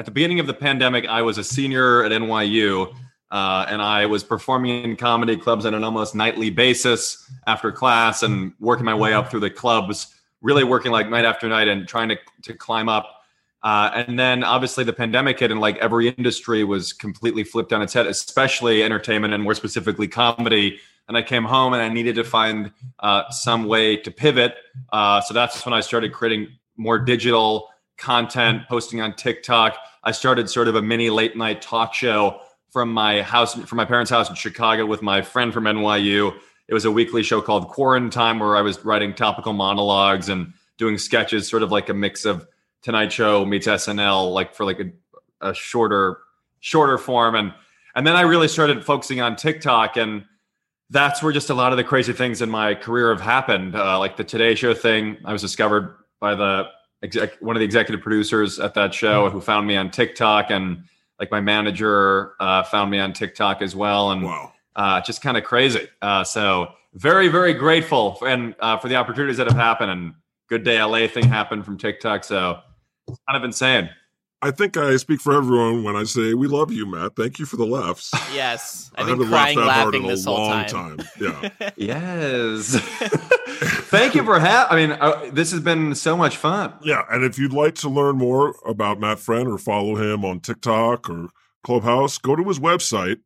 [0.00, 2.90] at the beginning of the pandemic, I was a senior at NYU,
[3.30, 8.22] uh, and I was performing in comedy clubs on an almost nightly basis after class,
[8.22, 10.06] and working my way up through the clubs.
[10.40, 13.24] Really working like night after night and trying to to climb up.
[13.62, 17.82] Uh, and then obviously the pandemic hit, and like every industry was completely flipped on
[17.82, 20.80] its head, especially entertainment and more specifically comedy.
[21.08, 24.54] And I came home and I needed to find uh, some way to pivot.
[24.90, 29.76] Uh, so that's when I started creating more digital content, posting on TikTok.
[30.02, 33.84] I started sort of a mini late night talk show from my house, from my
[33.84, 36.34] parents' house in Chicago with my friend from NYU.
[36.68, 40.98] It was a weekly show called Quarantine where I was writing topical monologues and doing
[40.98, 42.46] sketches, sort of like a mix of
[42.82, 46.18] Tonight Show meets SNL, like for like a, a shorter,
[46.60, 47.34] shorter form.
[47.34, 47.52] And
[47.94, 50.24] and then I really started focusing on TikTok, and
[50.90, 53.74] that's where just a lot of the crazy things in my career have happened.
[53.74, 56.68] Uh, like the Today Show thing, I was discovered by the
[57.02, 60.84] exec, one of the executive producers at that show who found me on TikTok, and
[61.18, 64.26] like my manager uh, found me on TikTok as well, and
[64.76, 65.88] uh, just kind of crazy.
[66.02, 69.90] Uh, so very, very grateful for, and uh, for the opportunities that have happened.
[69.90, 70.14] And
[70.48, 72.58] Good Day LA thing happened from TikTok, so
[73.08, 73.90] it's kind of insane.
[74.42, 77.14] I think I speak for everyone when I say we love you, Matt.
[77.16, 78.10] Thank you for the laughs.
[78.34, 80.64] Yes, I I've been haven't laughed crying that hard laughing in a this whole long
[80.66, 80.98] time.
[80.98, 81.08] time.
[81.20, 81.70] Yeah.
[81.76, 82.76] yes.
[83.90, 84.72] Thank you for having.
[84.72, 86.72] I mean, uh, this has been so much fun.
[86.82, 90.40] Yeah, and if you'd like to learn more about Matt Friend or follow him on
[90.40, 91.28] TikTok or
[91.62, 93.18] Clubhouse, go to his website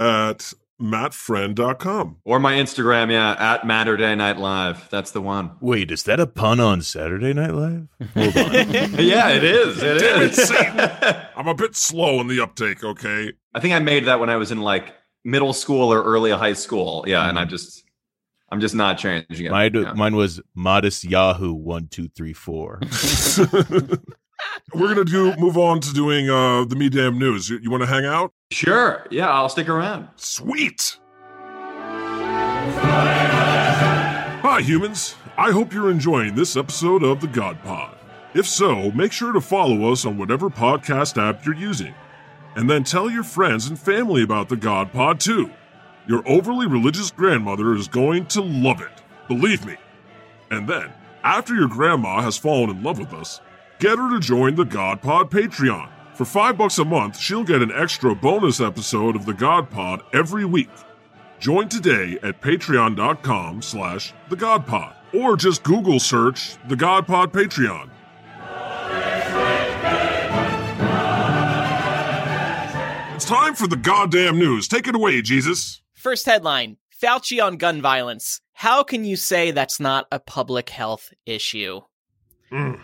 [0.00, 0.52] at
[0.82, 2.16] mattfriend.com.
[2.24, 4.90] Or my Instagram, yeah, at Matterday Night Live.
[4.90, 5.52] That's the one.
[5.60, 7.88] Wait, is that a pun on Saturday Night Live?
[8.14, 8.52] Hold on.
[8.98, 9.82] yeah, it is.
[9.82, 10.48] It Damn it, is.
[10.48, 10.90] Satan.
[11.36, 13.32] I'm a bit slow in the uptake, okay?
[13.54, 14.92] I think I made that when I was in like
[15.24, 17.04] middle school or early high school.
[17.06, 17.50] Yeah, and I mm-hmm.
[17.50, 17.84] just,
[18.50, 19.50] I'm just not changing it.
[19.50, 19.92] Mine, Yeah.
[19.94, 22.80] mine was modest Yahoo one two three four.
[24.74, 27.48] We're gonna do move on to doing uh the Me Damn News.
[27.50, 28.32] You, you want to hang out?
[28.50, 29.06] Sure.
[29.10, 30.08] Yeah, I'll stick around.
[30.16, 30.98] Sweet.
[34.44, 35.16] Hi, humans.
[35.36, 37.96] I hope you're enjoying this episode of the God Pod.
[38.34, 41.94] If so, make sure to follow us on whatever podcast app you're using.
[42.54, 45.50] And then tell your friends and family about the God Pod too.
[46.06, 49.02] Your overly religious grandmother is going to love it.
[49.28, 49.76] Believe me.
[50.50, 50.92] And then,
[51.24, 53.40] after your grandma has fallen in love with us,
[53.82, 55.90] get her to join the God Pod Patreon.
[56.14, 60.04] For five bucks a month, she'll get an extra bonus episode of the God Pod
[60.12, 60.70] every week.
[61.40, 64.94] Join today at patreon.com slash the God Pod.
[65.12, 67.90] Or just Google search the God Pod Patreon.
[73.16, 74.68] It's time for the goddamn news.
[74.68, 75.82] Take it away, Jesus.
[75.92, 78.40] First headline Fauci on gun violence.
[78.52, 81.80] How can you say that's not a public health issue?
[82.52, 82.80] Mm.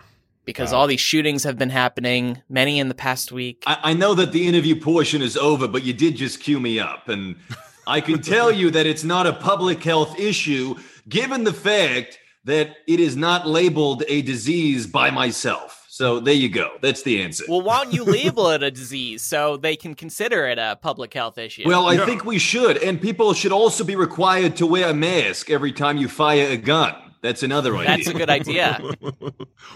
[0.49, 3.65] Because all these shootings have been happening, many in the past week.
[3.67, 6.81] I, I know that the interview portion is over, but you did just cue me
[6.81, 7.11] up.
[7.11, 7.37] And
[7.87, 12.77] I can tell you that it's not a public health issue, given the fact that
[12.87, 15.85] it is not labeled a disease by myself.
[15.91, 16.79] So there you go.
[16.81, 17.45] That's the answer.
[17.47, 21.13] Well, why don't you label it a disease so they can consider it a public
[21.13, 21.65] health issue?
[21.67, 22.79] Well, I think we should.
[22.79, 26.57] And people should also be required to wear a mask every time you fire a
[26.57, 26.95] gun.
[27.21, 27.89] That's another idea.
[27.97, 28.81] That's a good idea.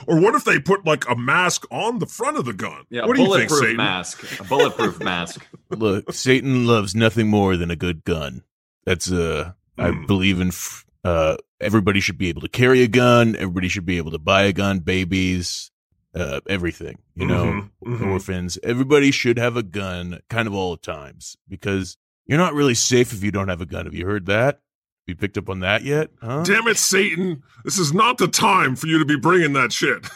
[0.06, 2.84] Or what if they put like a mask on the front of the gun?
[2.90, 3.76] Yeah, what a do you think, bulletproof Satan?
[3.76, 4.40] mask.
[4.40, 5.46] A bulletproof mask.
[5.70, 8.42] Look, Satan loves nothing more than a good gun.
[8.84, 10.06] That's uh, I Hmm.
[10.06, 10.48] believe in.
[10.48, 13.34] f- Uh, everybody should be able to carry a gun.
[13.36, 14.78] Everybody should be able to buy a gun.
[14.80, 15.72] Babies,
[16.14, 16.98] uh, everything.
[17.16, 17.44] You know,
[17.84, 18.06] Mhm, mhm.
[18.12, 18.56] orphans.
[18.62, 23.12] Everybody should have a gun, kind of all the times, because you're not really safe
[23.12, 23.84] if you don't have a gun.
[23.86, 24.60] Have you heard that?
[25.06, 26.10] You picked up on that yet?
[26.20, 26.44] Huh?
[26.44, 27.42] Damn it, Satan.
[27.64, 30.06] This is not the time for you to be bringing that shit.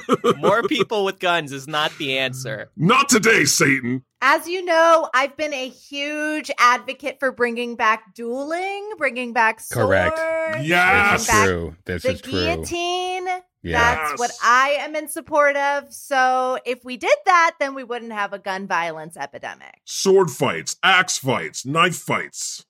[0.38, 2.70] More people with guns is not the answer.
[2.76, 4.04] Not today, Satan.
[4.22, 9.86] As you know, I've been a huge advocate for bringing back dueling, bringing back swords,
[9.86, 10.64] Correct.
[10.64, 11.12] Yes.
[11.12, 11.76] This is back true.
[11.84, 12.32] This the is true.
[12.32, 13.26] guillotine.
[13.62, 13.94] Yeah.
[13.94, 15.92] That's what I am in support of.
[15.92, 19.80] So if we did that, then we wouldn't have a gun violence epidemic.
[19.84, 22.64] Sword fights, axe fights, knife fights,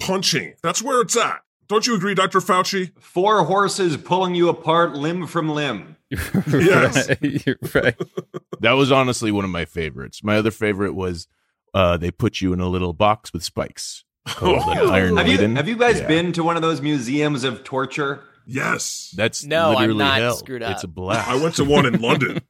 [0.00, 0.54] punching.
[0.62, 1.40] That's where it's at.
[1.68, 2.40] Don't you agree, Dr.
[2.40, 2.90] Fauci?
[2.98, 5.96] Four horses pulling you apart limb from limb.
[6.48, 7.08] Yes.
[7.20, 7.94] You're right.
[8.60, 10.22] That was honestly one of my favorites.
[10.22, 11.28] My other favorite was
[11.72, 15.36] uh, they put you in a little box with spikes called an Iron Have you,
[15.36, 15.56] Maiden.
[15.56, 16.08] have you guys Yeah.
[16.08, 18.22] been to one of those museums of torture?
[18.46, 19.14] Yes.
[19.16, 20.34] That's No, I'm not hell.
[20.36, 20.72] screwed up.
[20.72, 21.26] It's a blast.
[21.30, 22.40] I went to one in London.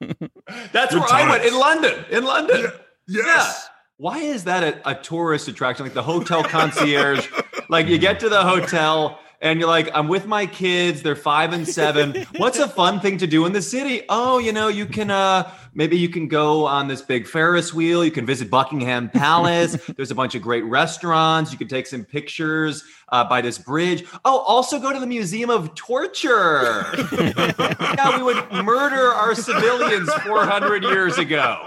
[0.73, 2.05] That's Good where I went in London.
[2.11, 2.73] In London.
[3.07, 3.69] Yes.
[4.01, 5.85] Why is that a, a tourist attraction?
[5.85, 7.29] Like the hotel concierge,
[7.69, 11.03] like you get to the hotel and you're like, I'm with my kids.
[11.03, 12.27] They're five and seven.
[12.37, 14.03] What's a fun thing to do in the city?
[14.09, 18.05] Oh, you know, you can uh maybe you can go on this big Ferris wheel.
[18.05, 19.77] You can visit Buckingham Palace.
[19.97, 21.53] There's a bunch of great restaurants.
[21.53, 24.05] You can take some pictures uh, by this bridge.
[24.25, 26.85] Oh, also go to the Museum of Torture.
[27.13, 31.67] yeah, we would murder our civilians 400 years ago.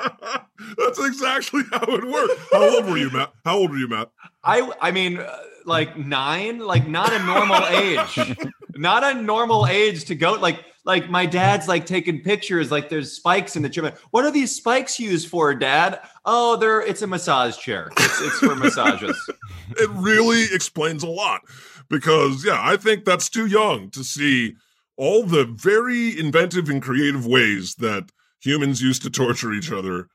[0.78, 2.40] That's exactly how it worked.
[2.52, 3.34] How old were you, Matt?
[3.44, 4.10] How old were you, Matt?
[4.44, 8.38] I I mean, uh, like nine, like not a normal age,
[8.76, 10.34] not a normal age to go.
[10.34, 12.72] Like like my dad's like taking pictures.
[12.72, 13.90] Like there's spikes in the gym.
[14.12, 16.00] What are these spikes used for, Dad?
[16.26, 17.90] Oh, they're it's a massage chair.
[17.98, 19.18] It's, it's for massages.
[19.78, 21.42] It really explains a lot
[21.90, 24.56] because, yeah, I think that's too young to see
[24.98, 30.10] all the very inventive and creative ways that humans used to torture each other.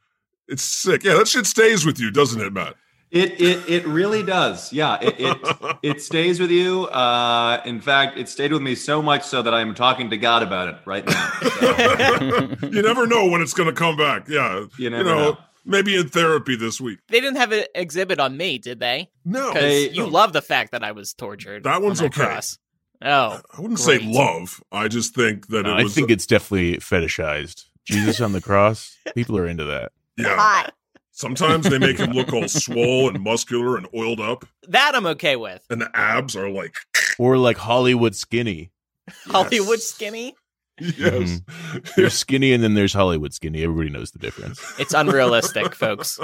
[0.49, 1.03] It's sick.
[1.03, 2.75] Yeah, that shit stays with you, doesn't it, Matt?
[3.11, 4.71] It it it really does.
[4.73, 6.85] Yeah, it it, it stays with you.
[6.89, 10.43] Uh, in fact, it stayed with me so much so that I'm talking to God
[10.43, 12.59] about it right now.
[12.69, 14.29] you never know when it's going to come back.
[14.29, 14.67] Yeah.
[14.79, 15.39] You never know, know.
[15.65, 16.99] maybe in therapy this week.
[17.09, 19.11] They didn't have an exhibit on me, did they?
[19.25, 19.49] No.
[19.53, 20.09] Because They- you no.
[20.09, 21.65] love the fact that I was tortured.
[21.65, 22.11] That on one's okay.
[22.11, 22.59] cross.
[23.01, 24.01] Oh, I wouldn't great.
[24.03, 24.61] say love.
[24.73, 25.95] I just think that it I was.
[25.95, 27.65] think it's definitely fetishized.
[27.85, 28.97] Jesus on the cross.
[29.15, 29.93] People are into that.
[30.19, 30.37] yeah.
[30.37, 30.75] Hot.
[31.19, 35.35] Sometimes they make him look all swole and muscular and oiled up, That I'm okay
[35.35, 35.65] with.
[35.69, 36.75] and the abs are like,
[37.19, 38.71] Or like Hollywood skinny.
[39.27, 40.37] Hollywood skinny.
[40.79, 41.41] yes.
[41.41, 41.95] Mhm.
[41.97, 43.65] There's skinny and then there's Hollywood skinny.
[43.65, 44.61] Everybody knows the difference.
[44.79, 46.21] It's unrealistic, folks.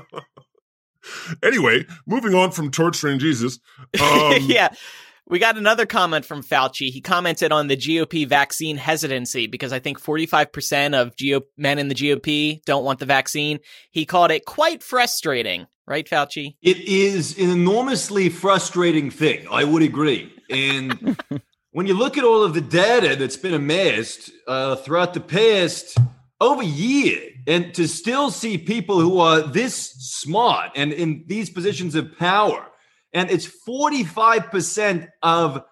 [1.43, 3.59] Anyway, moving on from torturing Jesus.
[4.01, 4.69] Um, yeah.
[5.27, 6.91] We got another comment from Fauci.
[6.91, 11.89] He commented on the GOP vaccine hesitancy because I think 45% of GO- men in
[11.89, 13.61] the GOP don't want the vaccine.
[13.91, 16.57] He called it quite frustrating, right, Fauci?
[16.61, 19.47] It is an enormously frustrating thing.
[19.51, 20.31] I would agree.
[20.51, 21.19] And
[21.71, 25.97] when you look at all of the data that's been amassed uh, throughout the past
[26.39, 31.95] over year, and to still see people who are this smart and in these positions
[31.95, 32.67] of power,
[33.15, 35.63] and it's 45% of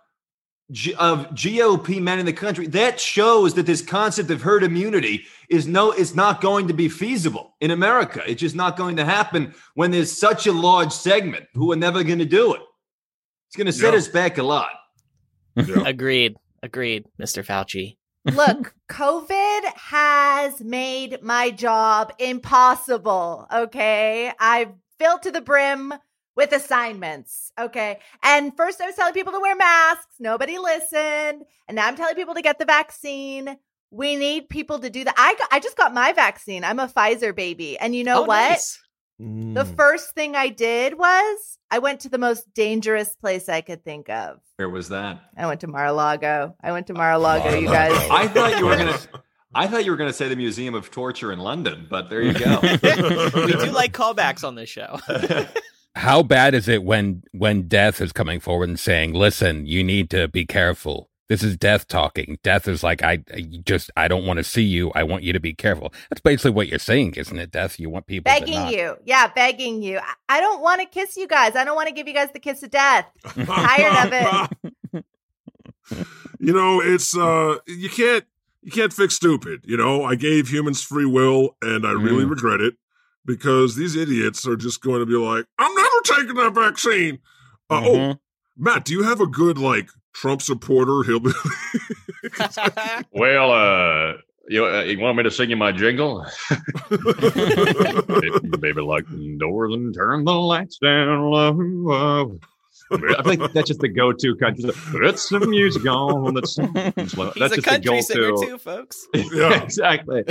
[0.70, 2.66] G- of GOP men in the country.
[2.68, 6.88] That shows that this concept of herd immunity is no, it's not going to be
[6.88, 8.22] feasible in America.
[8.26, 12.02] It's just not going to happen when there's such a large segment who are never
[12.02, 12.62] going to do it.
[13.48, 13.98] It's going to set Yeah.
[13.98, 14.70] us back a lot.
[15.56, 16.36] Agreed.
[16.62, 17.44] Agreed, Mr.
[17.44, 17.98] Fauci.
[18.24, 23.46] Look, COVID has made my job impossible.
[23.52, 24.32] Okay.
[24.40, 25.92] I've filled to the brim
[26.36, 27.52] with assignments.
[27.58, 27.98] Okay.
[28.22, 30.14] And first I was telling people to wear masks.
[30.18, 31.42] Nobody listened.
[31.68, 33.56] And now I'm telling people to get the vaccine.
[33.90, 35.14] We need people to do that.
[35.18, 36.64] I, got, I just got my vaccine.
[36.64, 37.78] I'm a Pfizer baby.
[37.78, 38.50] And you know Oh, what?
[38.50, 38.78] nice.
[39.18, 39.24] The
[39.64, 39.76] mm.
[39.76, 44.08] first thing I did was I went to the most dangerous place I could think
[44.08, 44.40] of.
[44.56, 45.20] Where was that?
[45.36, 46.56] I went to Mar-a-Lago.
[46.60, 47.92] I went to oh, Mar-a-Lago, you guys.
[48.10, 48.98] I thought you were gonna.
[49.54, 52.32] I thought you were gonna say the Museum of Torture in London, but there you
[52.32, 52.58] go.
[52.62, 54.98] we do like callbacks on this show.
[55.94, 60.08] How bad is it when when death is coming forward and saying, "Listen, you need
[60.10, 62.38] to be careful." This is death talking.
[62.42, 64.90] Death is like, I I just, I don't want to see you.
[64.94, 65.92] I want you to be careful.
[66.10, 67.50] That's basically what you're saying, isn't it?
[67.50, 67.78] Death.
[67.80, 68.72] You want people to begging not.
[68.72, 68.96] you.
[69.04, 69.98] Yeah, begging you.
[69.98, 71.56] I- I don't want to kiss you guys.
[71.56, 73.06] I don't want to give you guys the kiss of death.
[73.24, 74.48] Tired of
[74.92, 75.04] it.
[76.38, 78.24] you know, it's uh you can't
[78.62, 79.62] you can't fix stupid.
[79.64, 82.30] You know, I gave humans free will and I really Mm.
[82.30, 82.74] regret it
[83.26, 87.18] because these idiots are just going to be like, I'm never taking that vaccine.
[87.70, 88.18] Uh, Oh, Mhm.
[88.56, 91.34] Matt, do you have a good like Trump supporter hillbilly?
[93.12, 94.12] Well, uh,
[94.48, 96.24] you, uh, you want me to sing you my jingle?
[96.90, 102.38] Baby, lock the doors and turn the lights down low.
[102.90, 104.70] I think that's just the go-to country.
[105.06, 106.34] It's the music on.
[106.34, 108.46] That's, that's He's just a the country singer go-to.
[108.46, 109.06] too, folks.
[109.14, 109.62] yeah.
[109.62, 110.24] exactly.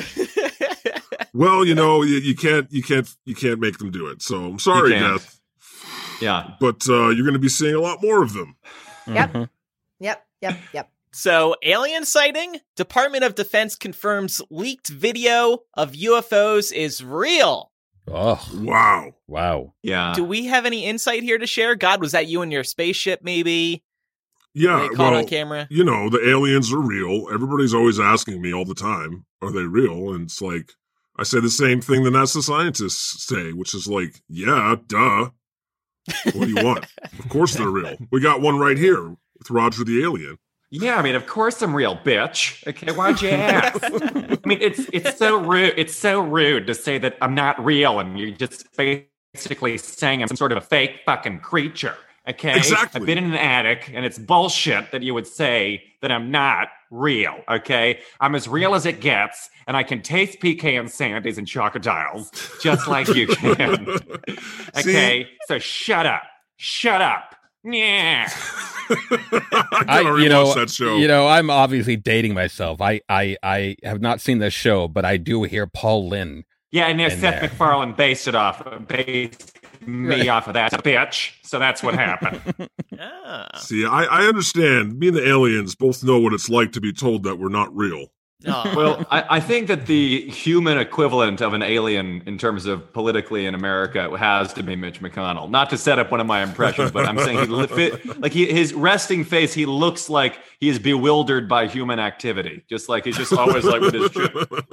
[1.33, 4.21] Well, you know, you, you can't, you can't, you can't make them do it.
[4.21, 5.39] So I'm sorry, Death.
[6.19, 6.51] Yeah.
[6.59, 8.55] But uh, you're going to be seeing a lot more of them.
[9.07, 9.49] Yep.
[9.99, 10.25] Yep.
[10.41, 10.57] Yep.
[10.73, 10.91] Yep.
[11.13, 12.57] So, alien sighting?
[12.77, 17.71] Department of Defense confirms leaked video of UFOs is real.
[18.07, 19.13] Oh, wow.
[19.27, 19.73] Wow.
[19.83, 20.13] Yeah.
[20.15, 21.75] Do we have any insight here to share?
[21.75, 23.83] God, was that you in your spaceship, maybe?
[24.53, 25.67] Yeah, They caught well, on camera?
[25.69, 27.27] you know, the aliens are real.
[27.33, 30.13] Everybody's always asking me all the time, are they real?
[30.13, 30.73] And it's like,
[31.17, 35.29] I say the same thing the NASA scientists say, which is like, yeah, duh.
[36.33, 36.85] What do you want?
[37.19, 37.95] of course they're real.
[38.11, 40.37] We got one right here with Roger the alien.
[40.71, 42.65] Yeah, I mean, of course I'm real, bitch.
[42.65, 43.83] Okay, why'd you ask?
[43.83, 45.73] I mean, it's it's so rude.
[45.75, 50.29] It's so rude to say that I'm not real, and you're just basically saying I'm
[50.29, 51.97] some sort of a fake fucking creature.
[52.29, 53.01] Okay, Exactly.
[53.01, 56.67] I've been in an attic, and it's bullshit that you would say that I'm not
[56.91, 57.35] real.
[57.49, 62.61] Okay, I'm as real as it gets, and I can taste pecan sandies and chocodiles
[62.61, 63.87] just like you can.
[64.77, 66.21] okay, so shut up.
[66.57, 67.35] Shut up.
[67.63, 68.29] Yeah.
[68.89, 70.97] I, gotta you know, rewatch that show.
[70.97, 72.81] you know, I'm obviously dating myself.
[72.81, 76.43] I, I, I have not seen this show, but I do hear Paul Lynde.
[76.71, 77.41] Yeah, and in Seth there.
[77.41, 79.57] MacFarlane based it off, based
[79.87, 81.31] me off of that bitch.
[81.43, 82.69] So that's what happened.
[82.91, 83.47] yeah.
[83.57, 84.99] See, I, I understand.
[84.99, 87.75] Me and the aliens both know what it's like to be told that we're not
[87.75, 88.07] real.
[88.47, 88.73] Ah.
[88.75, 93.45] well, I, I think that the human equivalent of an alien in terms of politically
[93.45, 95.47] in America has to be Mitch McConnell.
[95.49, 98.31] Not to set up one of my impressions, but I'm saying he li- fit, like
[98.31, 102.63] he, his resting face, he looks like he is bewildered by human activity.
[102.67, 104.29] Just like he's just always like with his chin.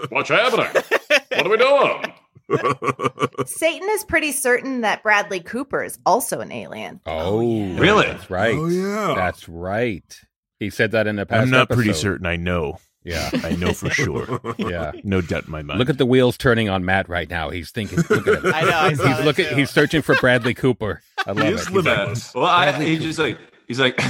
[0.08, 0.82] What's happening?
[1.28, 2.12] What are we doing?
[3.46, 7.00] Satan is pretty certain that Bradley Cooper is also an alien.
[7.06, 8.06] Oh, oh Really?
[8.06, 8.54] That's right.
[8.56, 9.14] Oh, yeah.
[9.16, 10.20] That's right.
[10.58, 11.42] He said that in the past.
[11.42, 12.78] I'm not pretty certain I know.
[13.04, 13.30] Yeah.
[13.44, 14.40] I know for sure.
[14.58, 14.92] Yeah.
[15.04, 15.78] No doubt in my mind.
[15.78, 17.50] Look at the wheels turning on Matt right now.
[17.50, 17.98] He's thinking.
[18.10, 18.52] Look at him.
[18.54, 19.46] I know, I he's saw that looking.
[19.56, 21.00] He's searching for Bradley Cooper.
[21.26, 21.54] I love He it.
[21.54, 22.34] is He's like, limitless.
[22.34, 24.00] Well, I, Bradley he's just like he's like,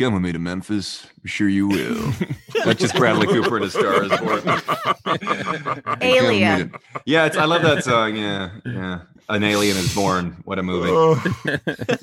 [0.00, 1.06] come with me to Memphis.
[1.20, 2.12] I'm sure you will.
[2.66, 4.42] like just Bradley Cooper in a Star is Born.
[6.00, 6.74] Alien.
[7.04, 8.16] Yeah, it's, I love that song.
[8.16, 9.00] Yeah, yeah.
[9.28, 10.38] An alien is born.
[10.44, 10.90] What a movie.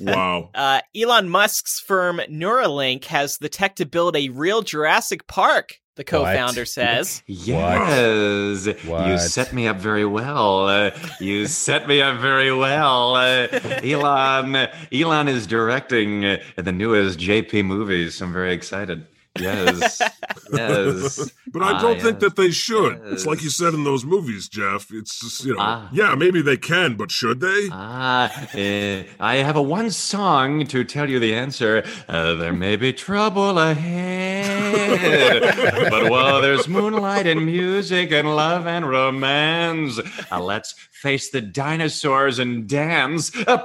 [0.00, 0.48] wow.
[0.54, 6.04] Uh, Elon Musk's firm Neuralink has the tech to build a real Jurassic Park, the
[6.04, 7.22] co founder says.
[7.26, 8.66] Yes,
[9.08, 10.68] you set me up very well.
[10.68, 10.90] Uh,
[11.20, 13.16] you set me up very well.
[13.16, 13.48] Uh,
[13.82, 18.22] Elon, Elon is directing uh, the newest JP movies.
[18.22, 19.06] I'm very excited.
[19.38, 20.00] Yes,
[20.52, 21.30] yes.
[21.52, 22.22] But I Ah, don't think yes.
[22.22, 23.00] that they should.
[23.04, 24.90] It's like you said in those movies, Jeff.
[24.90, 25.88] It's just, you know, Ah.
[25.92, 27.68] yeah, maybe they can, but should they?
[27.70, 31.84] Ah, uh, I have a one song to tell you the answer.
[32.08, 35.42] Uh, there may be trouble ahead,
[35.90, 40.00] but while there's moonlight and music and love and romance,
[40.32, 43.30] uh, let's face the dinosaurs and dance.
[43.46, 43.62] Uh,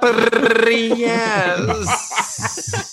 [0.70, 2.91] yes.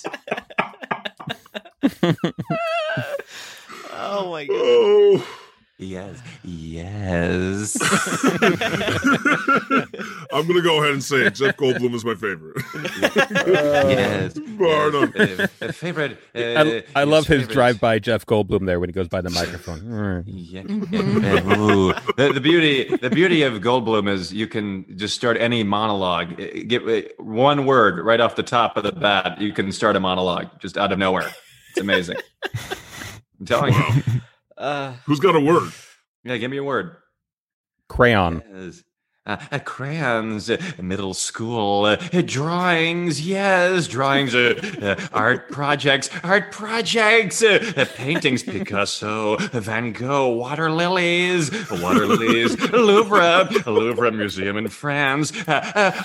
[3.93, 4.55] Oh my god.
[4.55, 5.37] Oh.
[5.81, 6.21] Yes.
[6.43, 7.75] Yes.
[10.31, 11.33] I'm going to go ahead and say it.
[11.33, 12.55] Jeff Goldblum is my favorite.
[13.55, 14.37] yes.
[14.37, 15.11] Bar none.
[15.17, 16.19] Uh, uh, favorite.
[16.35, 17.53] Uh, I, I love his favorite.
[17.53, 20.23] drive by Jeff Goldblum there when he goes by the microphone.
[20.27, 20.61] Yeah.
[20.91, 21.57] yeah.
[21.57, 21.93] Ooh.
[22.15, 26.39] The, the beauty, the beauty of Goldblum is you can just start any monologue.
[26.39, 29.41] Uh, Get uh, one word right off the top of the bat.
[29.41, 31.31] You can start a monologue just out of nowhere.
[31.71, 32.17] It's amazing.
[33.39, 33.81] I'm telling you.
[34.57, 35.71] Uh, Who's got a word?
[36.25, 36.97] yeah, give me a word.
[37.87, 38.43] Crayon.
[38.53, 38.83] Yes.
[39.23, 41.95] Uh, uh, crayons, uh, middle school, uh,
[42.25, 47.43] drawings, yes, drawings, uh, art projects, art projects,
[47.93, 55.31] paintings, Picasso, Van Gogh, water lilies, water lilies, Louvre, Louvre Museum in France,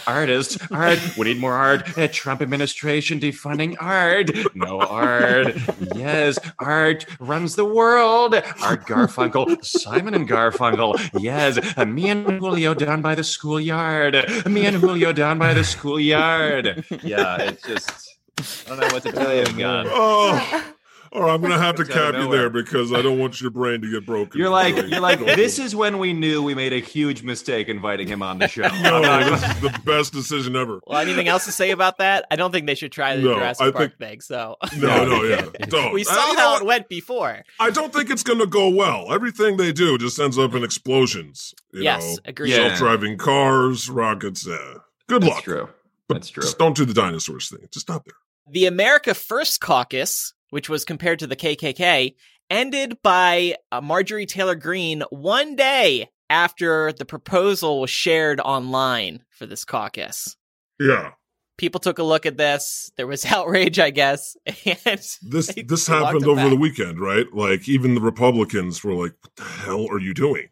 [0.06, 5.56] artists, art, we need more art, Trump administration defunding art, no art,
[5.94, 13.05] yes, art runs the world, Art Garfunkel, Simon and Garfunkel, yes, me and Julio down
[13.07, 14.14] by the schoolyard,
[14.46, 16.84] me and Julio down by the schoolyard.
[17.04, 18.18] Yeah, it's just,
[18.66, 19.86] I don't know what to tell you, oh, God.
[19.88, 20.74] Oh.
[21.16, 23.00] All right, I'm going to have to It's out of cap you there because I
[23.00, 24.38] don't want your brain to get broken.
[24.38, 28.06] You're like, you're like, this is when we knew we made a huge mistake inviting
[28.06, 28.68] him on the show.
[28.82, 29.00] No,
[29.30, 30.80] this is the best decision ever.
[30.86, 32.26] Well, anything else to say about that?
[32.30, 34.20] I don't think they should try the No, Jurassic I Park think- thing.
[34.20, 35.46] So No, no, yeah.
[35.68, 35.94] Don't.
[35.94, 36.62] we Uh, saw you know how what?
[36.62, 37.42] it went before.
[37.58, 39.10] I don't think it's going to go well.
[39.10, 41.54] Everything they do just ends up in explosions.
[41.72, 42.16] You Yes, know?
[42.26, 42.50] agreed.
[42.50, 42.68] Yeah.
[42.68, 44.46] Self-driving cars, rockets.
[44.46, 45.44] Uh, good That's luck.
[45.44, 45.68] true.
[46.08, 46.42] But That's true.
[46.42, 47.66] Just don't do the dinosaurs thing.
[47.72, 48.14] Just stop there.
[48.48, 52.14] The America First caucus, which was compared to the KKK,
[52.51, 59.47] ended by uh, Marjorie Taylor Greene one day after the proposal was shared online for
[59.47, 60.36] this caucus.
[60.80, 61.12] Yeah.
[61.59, 62.90] People took a look at this.
[62.97, 64.36] There was outrage, I guess.
[64.44, 66.51] And This this happened over back.
[66.51, 67.26] the weekend, right?
[67.32, 70.49] Like even the Republicans were like, "What the hell are you doing?"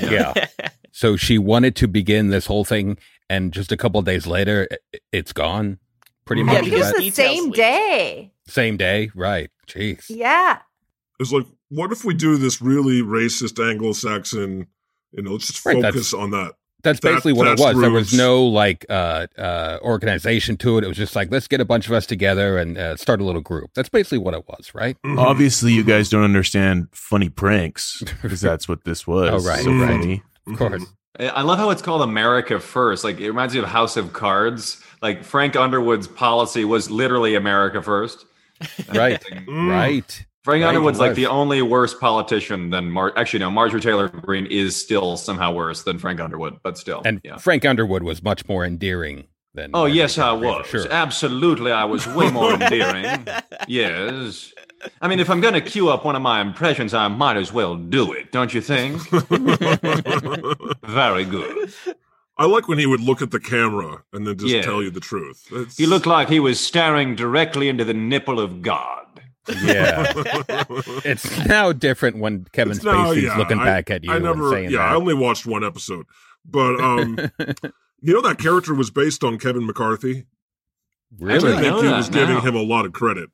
[0.00, 0.32] Yeah.
[0.92, 2.96] so she wanted to begin this whole thing,
[3.28, 4.68] and just a couple of days later,
[5.12, 5.78] it's gone.
[6.24, 6.60] Pretty much.
[6.60, 8.32] think it was That- the same day.
[8.48, 9.50] Same day, right?
[9.68, 10.06] Jeez.
[10.08, 10.58] Yeah.
[11.20, 14.66] It's like, what if we do this really racist Anglo-Saxon?
[15.12, 16.54] You know, let's just Right, focus on that.
[16.84, 17.80] That's That- basically what it that's was.
[17.80, 20.84] There was no like uh, uh, organization to it.
[20.84, 23.24] It was just like let's get a bunch of us together and uh, start a
[23.24, 23.70] little group.
[23.74, 24.96] That's basically what it was, right?
[25.04, 25.18] Mm-hmm.
[25.18, 29.44] Obviously, you guys don't understand funny pranks because that's what this was.
[29.44, 29.88] Oh, right, So right.
[29.88, 30.22] funny.
[30.46, 30.84] Of course.
[31.18, 33.02] I love how it's called America First.
[33.02, 34.80] Like it reminds me of House of Cards.
[35.02, 38.24] Like Frank Underwood's policy was literally America First.
[38.92, 39.22] Right.
[39.22, 39.70] Mm.
[39.70, 40.26] Right.
[40.44, 43.12] Frank Right, Underwood's like the only worse politician than Mar.
[43.16, 47.02] Actually, no, Marjorie Taylor Greene is still somehow worse than Frank Underwood, but still.
[47.04, 47.36] And yeah.
[47.36, 49.72] Frank Underwood was much more endearing than.
[49.74, 50.66] Oh Marjorie yes, I Taylor Greene, was.
[50.68, 50.86] Sure.
[50.90, 53.26] Absolutely, I was way more endearing.
[53.66, 54.54] Yes.
[55.02, 57.52] I mean, if I'm going to queue up one of my impressions, I might as
[57.52, 59.02] well do it, don't you think?
[60.86, 61.74] Very good.
[62.38, 64.62] I like when he would look at the camera and then just Yeah.
[64.62, 65.46] tell you the truth.
[65.50, 69.06] It's- He looked like he was staring directly into the nipple of God.
[69.62, 70.12] Yeah.
[71.04, 74.16] it's now different when Kevin It's now- Spacey's yeah, looking I- back at you I
[74.16, 74.88] and never, saying yeah, that.
[74.92, 76.06] I only watched one episode,
[76.44, 77.18] but um,
[78.00, 80.26] you know that character was based on Kevin McCarthy.
[81.18, 81.52] Really?
[81.54, 82.40] I think know he that was giving now.
[82.42, 83.30] him a lot of credit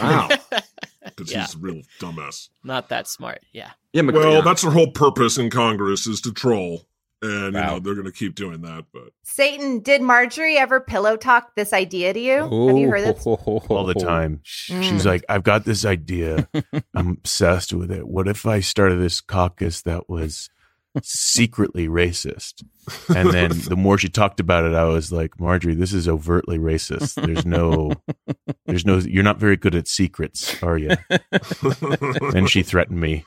[0.00, 0.28] Wow.
[1.04, 1.42] because Yeah.
[1.42, 2.48] he's a real dumbass.
[2.64, 3.42] Not that smart.
[3.52, 3.70] Yeah.
[3.92, 4.40] Yeah, Mc- Well, yeah.
[4.40, 6.86] that's their whole purpose in Congress is to troll,
[7.24, 8.84] and you know they're going to keep doing that.
[8.92, 12.68] But Satan, did Marjorie ever pillow talk this idea to you?
[12.68, 13.26] Have you heard this?
[13.26, 14.40] all the time.
[14.68, 14.82] Mm.
[14.82, 16.48] She's like, I've got this idea.
[16.94, 18.06] I'm obsessed with it.
[18.06, 20.50] What if I started this caucus that was
[21.02, 22.62] secretly racist?
[23.14, 26.58] And then the more she talked about it, I was like, Marjorie, this is overtly
[26.58, 27.14] racist.
[27.24, 27.92] There's no,
[28.66, 30.90] there's no, you're not very good at secrets, are you?
[32.34, 33.24] and she threatened me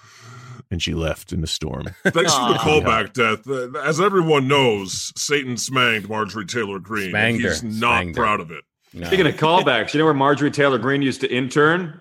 [0.71, 1.83] and she left in the storm.
[2.03, 3.47] thanks for the callback, Death.
[3.83, 7.05] As everyone knows, Satan smanged Marjorie Taylor Greene.
[7.15, 7.49] and Smanged her.
[7.51, 8.23] He's not Smanged her.
[8.23, 8.63] proud of it.
[8.93, 9.07] No.
[9.07, 11.99] Speaking of callbacks, you know where Marjorie Taylor Greene used to intern?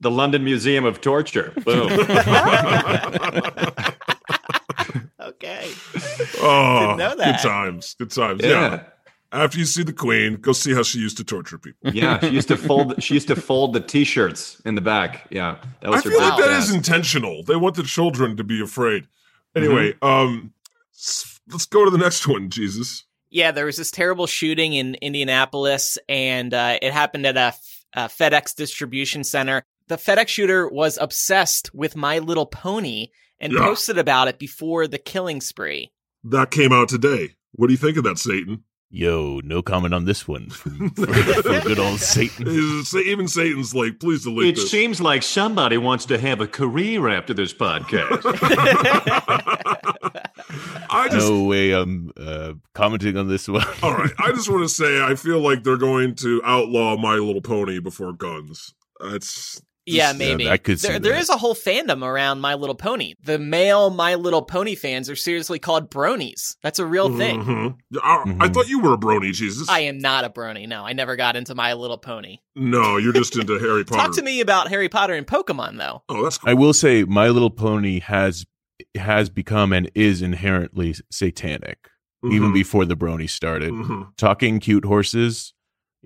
[0.00, 1.52] The London Museum of Torture.
[1.64, 1.88] Boom.
[5.20, 5.68] Okay.
[6.40, 7.40] Oh, Didn't know that.
[7.42, 7.94] good times.
[7.98, 8.40] Good times.
[8.42, 8.48] Yeah.
[8.50, 8.82] yeah.
[9.32, 11.90] After you see the Queen, go see how she used to torture people.
[11.94, 13.02] Yeah, she used to fold.
[13.02, 15.26] She used to fold the T-shirts in the back.
[15.30, 16.68] Yeah, that I was her feel like big that task.
[16.68, 17.42] is intentional.
[17.42, 19.06] They want the children to be afraid.
[19.54, 20.04] Anyway, Mm-hmm.
[20.06, 20.52] um,
[21.50, 22.50] let's go to the next one.
[22.50, 23.04] Jesus.
[23.30, 27.84] Yeah, there was this terrible shooting in Indianapolis, and uh, it happened at a, F-
[27.94, 29.62] a FedEx distribution center.
[29.88, 33.08] The FedEx shooter was obsessed with My Little Pony
[33.40, 33.60] and Yeah.
[33.60, 35.92] posted about it before the killing spree.
[36.24, 37.34] That came out today.
[37.52, 38.64] What do you think of that, Satan?
[38.88, 42.46] Yo, no comment on this one from, from, from good old Satan.
[42.48, 44.70] Even Satan's like, please delete It this.
[44.70, 48.22] seems like somebody wants to have a career after this podcast.
[50.88, 53.64] I just, No way I'm uh, commenting on this one.
[53.82, 54.12] all right.
[54.18, 57.80] I just want to say, I feel like they're going to outlaw My Little Pony
[57.80, 58.72] before guns.
[59.00, 60.50] That's Yeah, maybe.
[60.50, 63.14] I could there, there is a whole fandom around My Little Pony.
[63.22, 66.56] The male My Little Pony fans are seriously called bronies.
[66.62, 67.44] That's a real thing.
[67.44, 67.76] Mhm.
[68.02, 68.52] I, I Mhm.
[68.54, 69.68] thought you were a brony, Jesus.
[69.68, 70.66] I am not a brony.
[70.66, 72.38] No, I never got into My Little Pony.
[72.56, 74.02] no, you're just into Harry Potter.
[74.02, 76.02] Talk to me about Harry Potter and Pokemon, though.
[76.08, 76.50] Oh, that's cool.
[76.50, 78.44] I will say, My Little Pony has
[78.96, 81.78] has become and is inherently satanic,
[82.24, 82.54] even Mhm.
[82.54, 83.70] before the brony started.
[83.72, 84.08] Mhm.
[84.18, 85.54] Talking cute horses,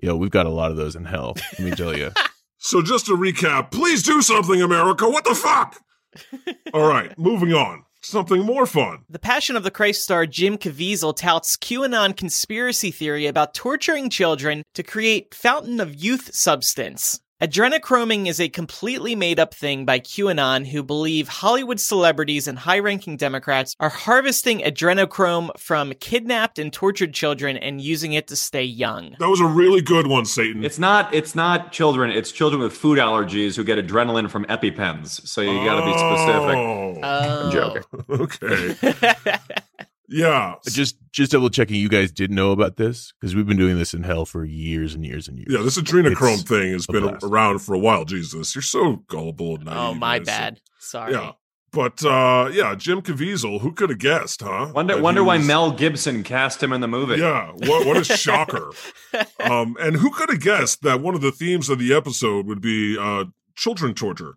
[0.01, 1.35] yo, we've got a lot of those in hell.
[1.57, 2.11] Let me tell you.
[2.63, 5.09] So just to recap, please do something, America.
[5.09, 5.81] What the fuck?
[6.75, 7.85] All right, moving on.
[8.03, 8.99] Something more fun.
[9.09, 14.61] The Passion of the Christ star Jim Caviezel touts QAnon conspiracy theory about torturing children
[14.75, 17.19] to create fountain of youth substance.
[17.41, 22.77] Adrenochroming is a completely made up thing by QAnon who believe Hollywood celebrities and high
[22.77, 28.63] ranking Democrats are harvesting adrenochrome from kidnapped and tortured children and using it to stay
[28.63, 29.15] young.
[29.17, 30.63] That was a really good one, Satan.
[30.63, 31.11] It's not.
[31.15, 32.11] It's not children.
[32.11, 35.27] It's children with food allergies who get adrenaline from EpiPens.
[35.27, 36.57] So you got to be specific.
[36.57, 37.83] Oh, I'm joking.
[38.21, 39.39] okay.
[40.11, 40.55] Yeah.
[40.67, 43.93] Just just double checking, you guys did know about this because we've been doing this
[43.93, 45.47] in hell for years and years and years.
[45.49, 47.23] Yeah, this adrenochrome It's thing has been blast.
[47.23, 48.03] around for a while.
[48.05, 49.77] Jesus, you're so gullible and naive.
[49.79, 50.25] Oh, my guys.
[50.27, 50.59] bad.
[50.79, 51.13] Sorry.
[51.13, 51.31] Yeah.
[51.73, 54.73] But uh yeah, Jim Caviezel, who could have guessed, huh?
[54.75, 54.95] Wonder.
[54.95, 57.15] That Wonder he why Mel Gibson cast him in the movie.
[57.21, 58.71] Yeah, what what a shocker.
[59.39, 62.59] um and who could have guessed that one of the themes of the episode would
[62.59, 63.23] be uh
[63.55, 64.33] children torture.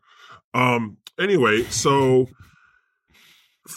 [0.55, 2.29] Um anyway, so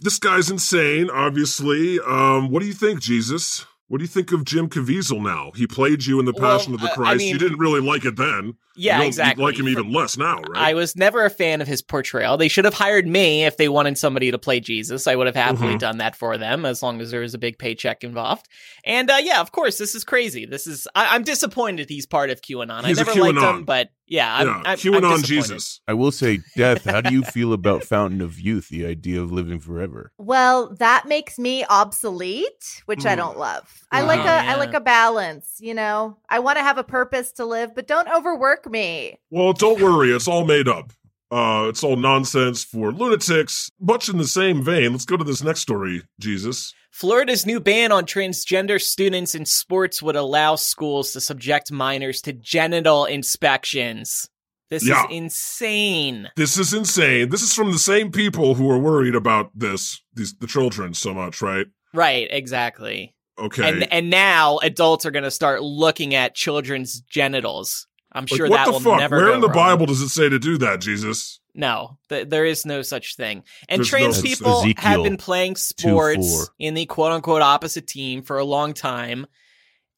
[0.01, 1.99] this guy's insane, obviously.
[1.99, 3.65] Um, what do you think, Jesus?
[3.89, 5.51] What do you think of Jim Caviezel now?
[5.55, 7.17] He played you in The Well, Passion of the uh, I Christ.
[7.19, 8.55] mean- you didn't really like it then.
[8.79, 9.43] Yeah, you exactly.
[9.43, 10.49] Like him even less now, right?
[10.69, 12.37] I was never a fan of his portrayal.
[12.37, 15.07] They should have hired me if they wanted somebody to play Jesus.
[15.07, 15.79] I would have happily Mhm.
[15.79, 18.45] done that for them as long as there was a big paycheck involved.
[18.83, 20.45] And uh, yeah, of course, this is crazy.
[20.45, 22.85] This is I- I'm disappointed he's part of QAnon.
[22.85, 23.55] He's I never liked QAnon.
[23.59, 25.63] him, but yeah, I'm, Yeah, I'm, I'm QAnon disappointed.
[25.87, 29.31] I will say, Death, how do you feel about Fountain of Youth, the idea of
[29.31, 30.11] living forever?
[30.17, 33.13] Well, that makes me obsolete, which I Hmm.
[33.13, 33.17] Mm.
[33.23, 33.83] don't love.
[33.91, 34.07] I Wow.
[34.07, 34.55] like a I Yeah.
[34.55, 36.17] like a balance, you know.
[36.29, 39.17] I want to have a purpose to live, but don't overwork me.
[39.29, 40.91] Well, don't worry, it's all made up.
[41.29, 43.69] Uh, it's all nonsense for lunatics.
[43.79, 46.73] Much in the same vein, let's go to this next story, Jesus.
[46.91, 52.33] Florida's new ban on transgender students in sports would allow schools to subject minors to
[52.33, 54.29] genital inspections.
[54.69, 55.05] This Yeah.
[55.05, 56.29] is insane.
[56.35, 57.29] This is insane.
[57.29, 61.13] This is from the same people who are worried about this, these the children so
[61.13, 61.67] much, right?
[61.93, 63.13] Right, exactly.
[63.39, 63.67] Okay.
[63.69, 67.87] And and now adults are going to start looking at children's genitals.
[68.17, 68.99] I'm Like, sure what that the will fuck?
[68.99, 69.55] never Where go in the wrong.
[69.55, 71.39] Bible does it say to do that, Jesus?
[71.53, 73.43] No, th- there is no such thing.
[73.69, 76.13] And There's trans no- people have been playing 2:4.
[76.13, 79.25] sports in the quote unquote opposite team for a long time.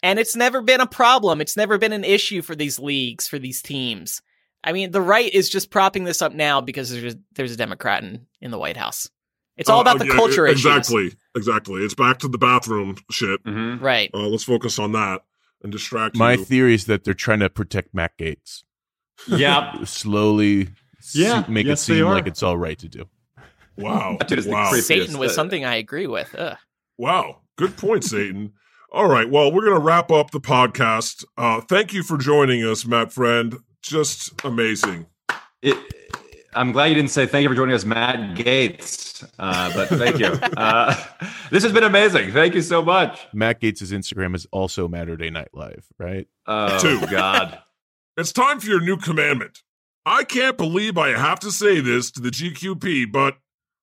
[0.02, 1.42] And it's never been a problem.
[1.42, 4.22] It's never been an issue for these leagues, for these teams.
[4.64, 8.04] I mean, the right is just propping this up now because there's there's a Democrat
[8.04, 9.10] in, in the White House.
[9.58, 10.66] It's all Uh, about the yeah, culture issues.
[10.66, 11.12] Exactly.
[11.36, 11.82] Exactly.
[11.84, 13.42] It's back to the bathroom shit.
[13.46, 14.10] Right.
[14.14, 15.22] Uh, let's focus on that
[15.62, 16.46] and distract My you.
[16.46, 18.64] theory is that they're trying to protect Matt Gaetz.
[19.28, 19.64] Yep.
[19.88, 23.06] Slowly s- Yeah, make yes, it seem like it's all right to do.
[23.78, 24.18] Wow.
[24.20, 24.72] That dude is the wow.
[24.72, 24.84] creepiest.
[24.84, 26.34] Satan was something I agree with.
[26.38, 26.58] Ugh.
[26.98, 27.42] Wow.
[27.58, 28.54] Good point, Satan.
[28.92, 29.30] All right.
[29.30, 31.24] Well, we're going to wrap up the podcast.
[31.38, 33.56] Uh, thank you for joining us, Matt Friend.
[33.82, 35.06] Just amazing.
[35.62, 35.78] It,
[36.54, 39.28] I'm glad you didn't say thank you for joining us, Matt Gaetz.
[39.38, 40.38] Uh, but thank you.
[40.58, 40.94] Uh,
[41.52, 42.32] this has been amazing.
[42.32, 43.28] Thank you so much.
[43.34, 46.28] Matt Gaetz' Instagram is also Matterday Night Live, right?
[46.48, 47.06] Oh Two.
[47.08, 47.60] God.
[48.18, 49.60] It's time for your new commandment.
[50.06, 53.38] I can't believe I have to say this to the GQP, but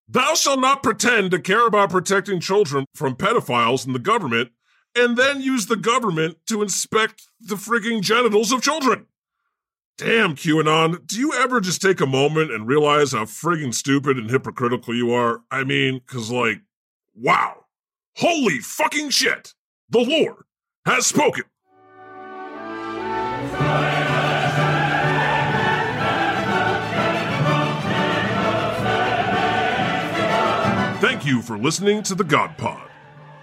[0.06, 4.50] thou shalt not pretend to care about protecting children from pedophiles in the government
[4.94, 9.06] and then use the government to inspect the frigging genitals of children.
[9.98, 14.28] Damn, QAnon, do you ever just take a moment and realize how frigging stupid and
[14.28, 15.40] hypocritical you are?
[15.50, 16.60] I mean, cause like,
[17.14, 17.64] wow.
[18.16, 19.54] Holy fucking shit.
[19.88, 20.44] The Lord
[20.84, 21.44] has spoken.
[31.00, 32.90] Thank you for listening to the God Pod.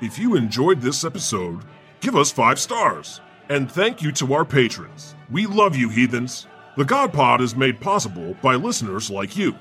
[0.01, 1.63] If you enjoyed this episode,
[1.99, 3.21] give us five stars.
[3.53, 5.13] And thank you to our patrons.
[5.29, 6.47] We love you, heathens.
[6.75, 9.53] The God Pod is made possible by listeners like you.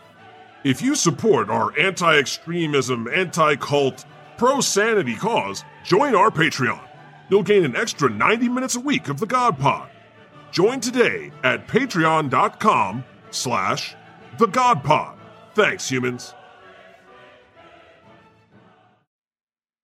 [0.64, 4.07] If you support our anti extremism, anti cult,
[4.38, 6.80] pro sanity cause, join our Patreon.
[7.28, 9.90] You'll gain an extra 90 minutes a week of the God Pod.
[10.53, 13.95] Join today at patreon.com slash
[14.38, 15.18] the God Pod.
[15.55, 16.32] Thanks, humans.